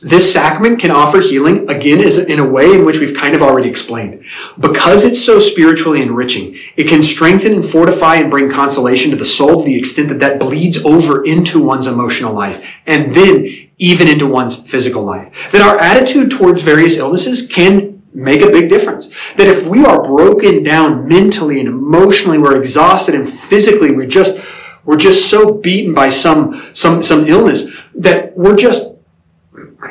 [0.05, 3.41] this sacrament can offer healing, again, is in a way in which we've kind of
[3.41, 4.23] already explained.
[4.59, 9.25] Because it's so spiritually enriching, it can strengthen and fortify and bring consolation to the
[9.25, 14.07] soul to the extent that that bleeds over into one's emotional life and then even
[14.07, 15.49] into one's physical life.
[15.51, 19.09] That our attitude towards various illnesses can make a big difference.
[19.37, 24.39] That if we are broken down mentally and emotionally, we're exhausted and physically, we're just,
[24.83, 28.94] we're just so beaten by some, some, some illness that we're just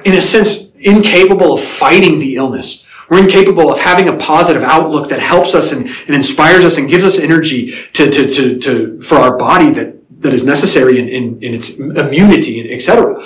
[0.04, 2.84] in a sense, incapable of fighting the illness.
[3.10, 6.88] We're incapable of having a positive outlook that helps us and, and inspires us and
[6.88, 11.08] gives us energy to, to, to, to, for our body that, that is necessary in,
[11.08, 13.22] in, in its immunity, etc.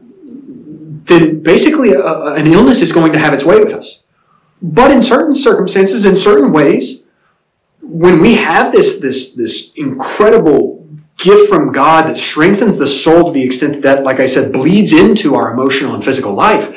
[0.00, 4.02] Then basically a, an illness is going to have its way with us.
[4.60, 7.02] But in certain circumstances, in certain ways,
[7.80, 10.81] when we have this, this, this incredible
[11.22, 14.92] gift from God that strengthens the soul to the extent that, like I said, bleeds
[14.92, 16.76] into our emotional and physical life,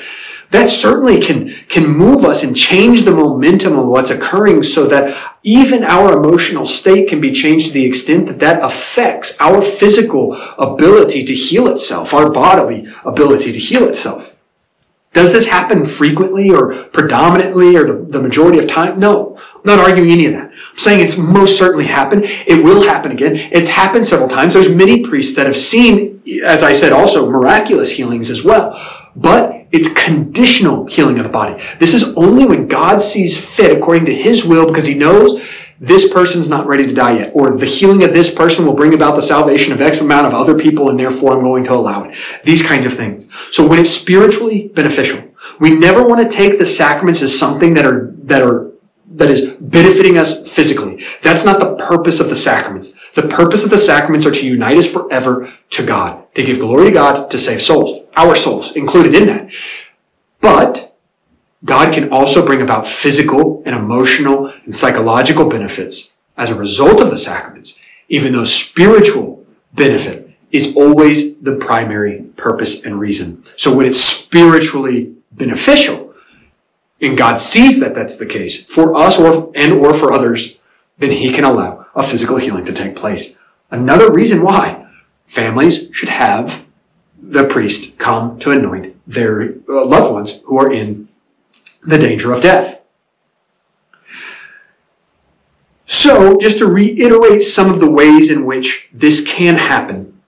[0.51, 5.35] that certainly can, can move us and change the momentum of what's occurring so that
[5.43, 10.35] even our emotional state can be changed to the extent that that affects our physical
[10.57, 14.35] ability to heal itself, our bodily ability to heal itself.
[15.13, 18.99] Does this happen frequently or predominantly or the, the majority of time?
[18.99, 20.51] No, not arguing any of that.
[20.51, 22.23] I'm saying it's most certainly happened.
[22.25, 23.35] It will happen again.
[23.35, 24.53] It's happened several times.
[24.53, 28.79] There's many priests that have seen, as I said, also miraculous healings as well.
[29.15, 31.61] But it's conditional healing of the body.
[31.79, 35.41] This is only when God sees fit according to his will because he knows
[35.79, 38.93] this person's not ready to die yet, or the healing of this person will bring
[38.93, 42.05] about the salvation of X amount of other people, and therefore I'm going to allow
[42.05, 42.15] it.
[42.45, 43.31] These kinds of things.
[43.51, 45.21] So when it's spiritually beneficial,
[45.59, 48.71] we never want to take the sacraments as something that are, that are,
[49.11, 51.03] that is benefiting us physically.
[51.21, 52.95] That's not the purpose of the sacraments.
[53.13, 56.85] The purpose of the sacraments are to unite us forever to God, to give glory
[56.85, 59.51] to God, to save souls our souls included in that.
[60.41, 60.95] But
[61.63, 67.09] God can also bring about physical and emotional and psychological benefits as a result of
[67.09, 67.79] the sacraments,
[68.09, 73.43] even though spiritual benefit is always the primary purpose and reason.
[73.57, 76.13] So when it's spiritually beneficial,
[77.05, 80.57] and God sees that that's the case for us or and or for others,
[80.97, 83.37] then He can allow a physical healing to take place.
[83.69, 84.87] Another reason why
[85.25, 86.65] families should have
[87.21, 91.07] the priest come to anoint their uh, loved ones who are in
[91.83, 92.81] the danger of death.
[95.87, 100.19] So, just to reiterate some of the ways in which this can happen.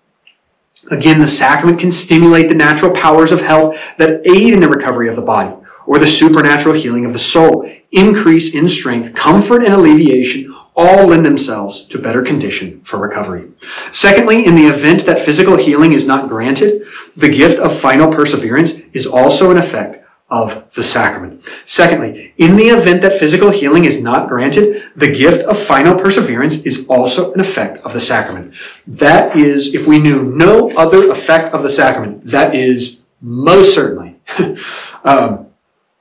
[0.91, 5.09] Again, the sacrament can stimulate the natural powers of health that aid in the recovery
[5.09, 5.57] of the body
[5.88, 11.26] or the supernatural healing of the soul, increase in strength, comfort, and alleviation all lend
[11.26, 13.50] themselves to better condition for recovery.
[13.92, 16.86] Secondly, in the event that physical healing is not granted,
[17.16, 21.44] the gift of final perseverance is also an effect of the sacrament.
[21.66, 26.64] Secondly, in the event that physical healing is not granted, the gift of final perseverance
[26.64, 28.54] is also an effect of the sacrament.
[28.86, 34.20] That is, if we knew no other effect of the sacrament, that is most certainly
[35.04, 35.47] um,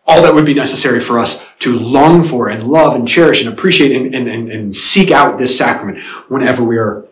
[0.06, 3.52] all that would be necessary for us to long for and love and cherish and
[3.52, 7.04] appreciate and, and, and, and seek out this sacrament whenever we are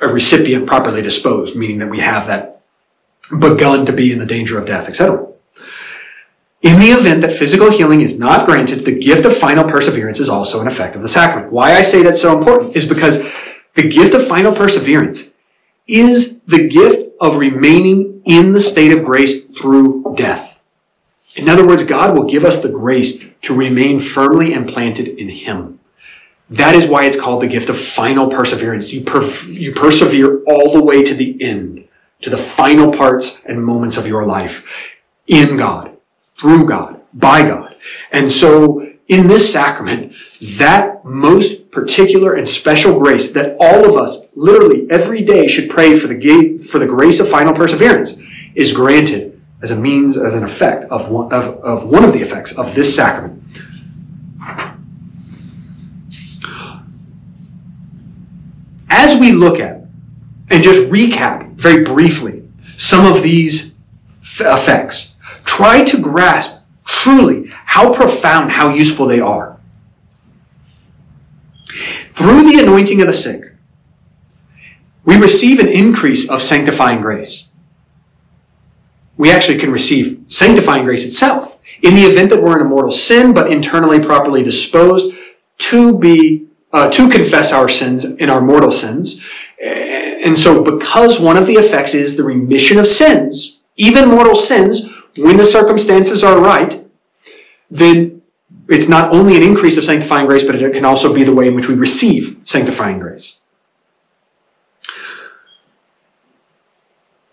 [0.00, 2.62] a recipient properly disposed, meaning that we have that
[3.38, 5.26] begun to be in the danger of death, etc.
[6.62, 10.30] In the event that physical healing is not granted, the gift of final perseverance is
[10.30, 11.52] also an effect of the sacrament.
[11.52, 13.22] Why I say that's so important is because
[13.74, 15.28] the gift of final perseverance
[15.86, 20.53] is the gift of remaining in the state of grace through death.
[21.36, 25.80] In other words, God will give us the grace to remain firmly implanted in Him.
[26.50, 28.92] That is why it's called the gift of final perseverance.
[28.92, 31.88] You, per- you persevere all the way to the end,
[32.20, 34.64] to the final parts and moments of your life
[35.26, 35.96] in God,
[36.38, 37.76] through God, by God.
[38.12, 44.28] And so in this sacrament, that most particular and special grace that all of us
[44.36, 48.16] literally every day should pray for the, for the grace of final perseverance
[48.54, 49.33] is granted
[49.64, 52.74] as a means, as an effect of one of, of, one of the effects of
[52.74, 53.42] this sacrament.
[58.90, 59.86] As we look at
[60.50, 62.46] and just recap very briefly
[62.76, 63.74] some of these
[64.38, 65.14] effects,
[65.46, 69.58] try to grasp truly how profound, how useful they are.
[72.10, 73.54] Through the anointing of the sick,
[75.06, 77.46] we receive an increase of sanctifying grace
[79.16, 82.90] we actually can receive sanctifying grace itself in the event that we're in a mortal
[82.90, 85.14] sin, but internally properly disposed
[85.58, 89.22] to be uh, to confess our sins in our mortal sins.
[89.60, 94.90] And so, because one of the effects is the remission of sins, even mortal sins,
[95.16, 96.84] when the circumstances are right,
[97.70, 98.22] then
[98.68, 101.46] it's not only an increase of sanctifying grace, but it can also be the way
[101.46, 103.36] in which we receive sanctifying grace.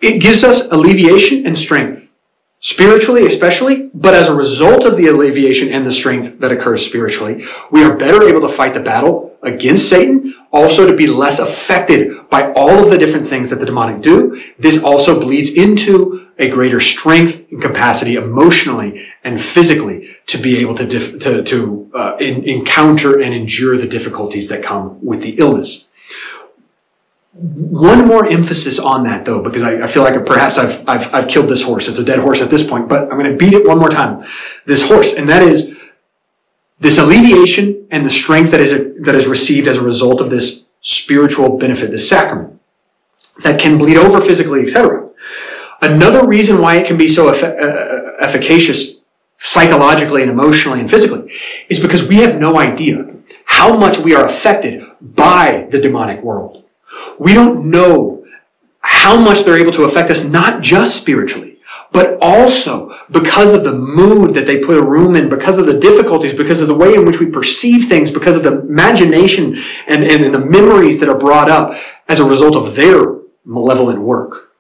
[0.01, 2.09] It gives us alleviation and strength,
[2.59, 7.45] spiritually especially, but as a result of the alleviation and the strength that occurs spiritually,
[7.71, 12.29] we are better able to fight the battle against Satan, also to be less affected
[12.29, 14.41] by all of the different things that the demonic do.
[14.59, 20.75] This also bleeds into a greater strength and capacity emotionally and physically to be able
[20.75, 25.37] to, dif- to, to uh, in, encounter and endure the difficulties that come with the
[25.37, 25.87] illness.
[27.33, 31.27] One more emphasis on that though, because I, I feel like perhaps I've, I've, I've
[31.27, 31.87] killed this horse.
[31.87, 33.89] It's a dead horse at this point, but I'm going to beat it one more
[33.89, 34.25] time.
[34.65, 35.77] This horse, and that is
[36.79, 40.29] this alleviation and the strength that is, a, that is received as a result of
[40.29, 42.59] this spiritual benefit, this sacrament.
[43.43, 45.09] that can bleed over physically, etc.
[45.81, 48.97] Another reason why it can be so eff- uh, efficacious
[49.39, 51.31] psychologically and emotionally and physically
[51.69, 53.15] is because we have no idea
[53.45, 56.60] how much we are affected by the demonic world.
[57.19, 58.25] We don't know
[58.79, 61.59] how much they're able to affect us, not just spiritually,
[61.91, 65.79] but also because of the mood that they put a room in, because of the
[65.79, 70.03] difficulties, because of the way in which we perceive things, because of the imagination and,
[70.03, 71.75] and, and the memories that are brought up
[72.07, 74.51] as a result of their malevolent work.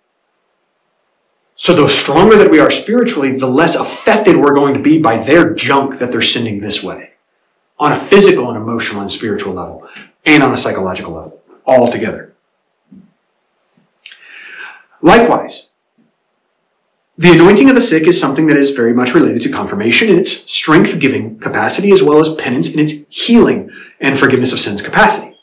[1.55, 5.17] So the stronger that we are spiritually, the less affected we're going to be by
[5.17, 7.11] their junk that they're sending this way.
[7.79, 9.87] On a physical and emotional and spiritual level,
[10.25, 11.40] and on a psychological level,
[11.71, 12.33] all together.
[15.01, 15.69] Likewise,
[17.17, 20.19] the anointing of the sick is something that is very much related to confirmation in
[20.19, 23.69] its strength giving capacity as well as penance in its healing
[23.99, 25.37] and forgiveness of sins capacity.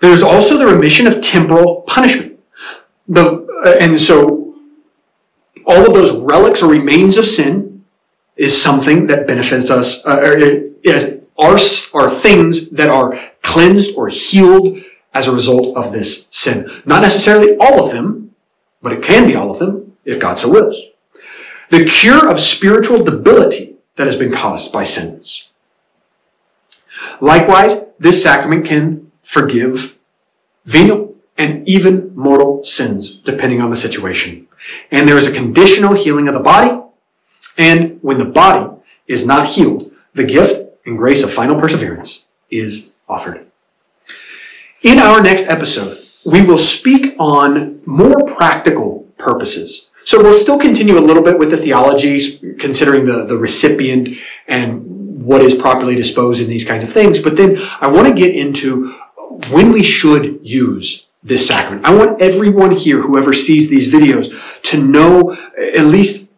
[0.00, 2.38] There's also the remission of temporal punishment.
[3.14, 4.54] Uh, and so
[5.66, 7.84] all of those relics or remains of sin
[8.36, 10.36] is something that benefits us, uh,
[11.38, 11.58] are,
[11.94, 14.78] are things that are cleansed or healed
[15.14, 16.70] as a result of this sin.
[16.84, 18.34] Not necessarily all of them,
[18.82, 20.78] but it can be all of them if God so wills.
[21.70, 25.50] The cure of spiritual debility that has been caused by sins.
[27.20, 29.96] Likewise, this sacrament can forgive
[30.64, 34.46] venial and even mortal sins, depending on the situation.
[34.90, 36.80] And there is a conditional healing of the body.
[37.58, 38.70] And when the body
[39.06, 43.46] is not healed, the gift and grace of final perseverance is offered.
[44.84, 49.88] In our next episode, we will speak on more practical purposes.
[50.04, 55.24] So we'll still continue a little bit with the theology, considering the, the recipient and
[55.24, 57.18] what is properly disposed in these kinds of things.
[57.18, 58.90] But then I want to get into
[59.50, 61.86] when we should use this sacrament.
[61.86, 66.28] I want everyone here, whoever sees these videos, to know at least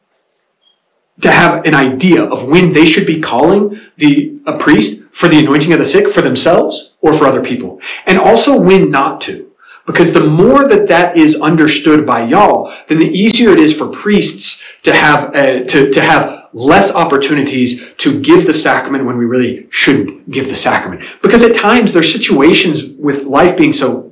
[1.23, 5.41] to have an idea of when they should be calling the a priest for the
[5.41, 9.45] anointing of the sick for themselves or for other people, and also when not to.
[9.87, 13.87] Because the more that that is understood by y'all, then the easier it is for
[13.87, 19.25] priests to have uh, to to have less opportunities to give the sacrament when we
[19.25, 21.05] really shouldn't give the sacrament.
[21.23, 24.11] Because at times there's situations with life being so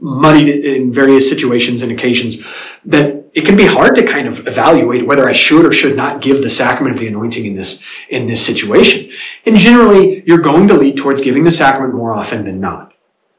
[0.00, 2.44] muddied in various situations and occasions
[2.84, 6.20] that it can be hard to kind of evaluate whether I should or should not
[6.20, 9.10] give the sacrament of the anointing in this, in this situation.
[9.46, 12.92] And generally, you're going to lead towards giving the sacrament more often than not.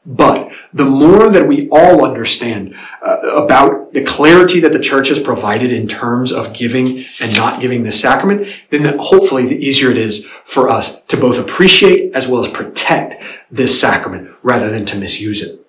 [0.06, 5.18] But the more that we all understand uh, about the clarity that the church has
[5.18, 9.96] provided in terms of giving and not giving the sacrament, then hopefully the easier it
[9.96, 14.98] is for us to both appreciate as well as protect this sacrament rather than to
[14.98, 15.64] misuse it.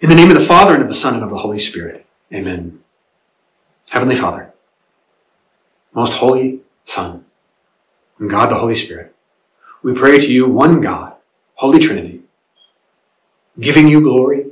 [0.00, 2.03] In the name of the Father, and of the Son, and of the Holy Spirit.
[2.34, 2.80] Amen.
[3.90, 4.52] Heavenly Father,
[5.94, 7.24] most holy Son,
[8.18, 9.14] and God the Holy Spirit,
[9.84, 11.14] we pray to you, one God,
[11.54, 12.22] Holy Trinity,
[13.60, 14.46] giving you glory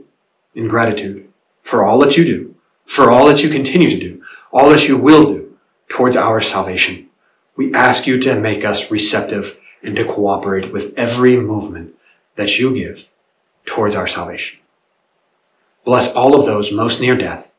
[0.55, 1.29] and gratitude
[1.63, 2.55] for all that you do,
[2.87, 4.23] for all that you continue to do,
[4.53, 5.59] all that you will do
[5.89, 7.09] towards our salvation.
[7.57, 11.97] We ask you to make us receptive and to cooperate with every movement
[12.37, 13.09] that you give
[13.67, 14.61] towards our salvation.
[15.85, 17.52] Bless all of those most near death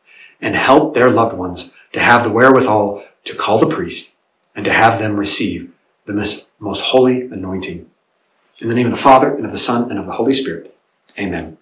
[0.43, 4.11] and help their loved ones to have the wherewithal to call the priest
[4.53, 5.71] and to have them receive
[6.05, 7.89] the most holy anointing.
[8.59, 10.75] In the name of the Father and of the Son and of the Holy Spirit.
[11.17, 11.57] Amen.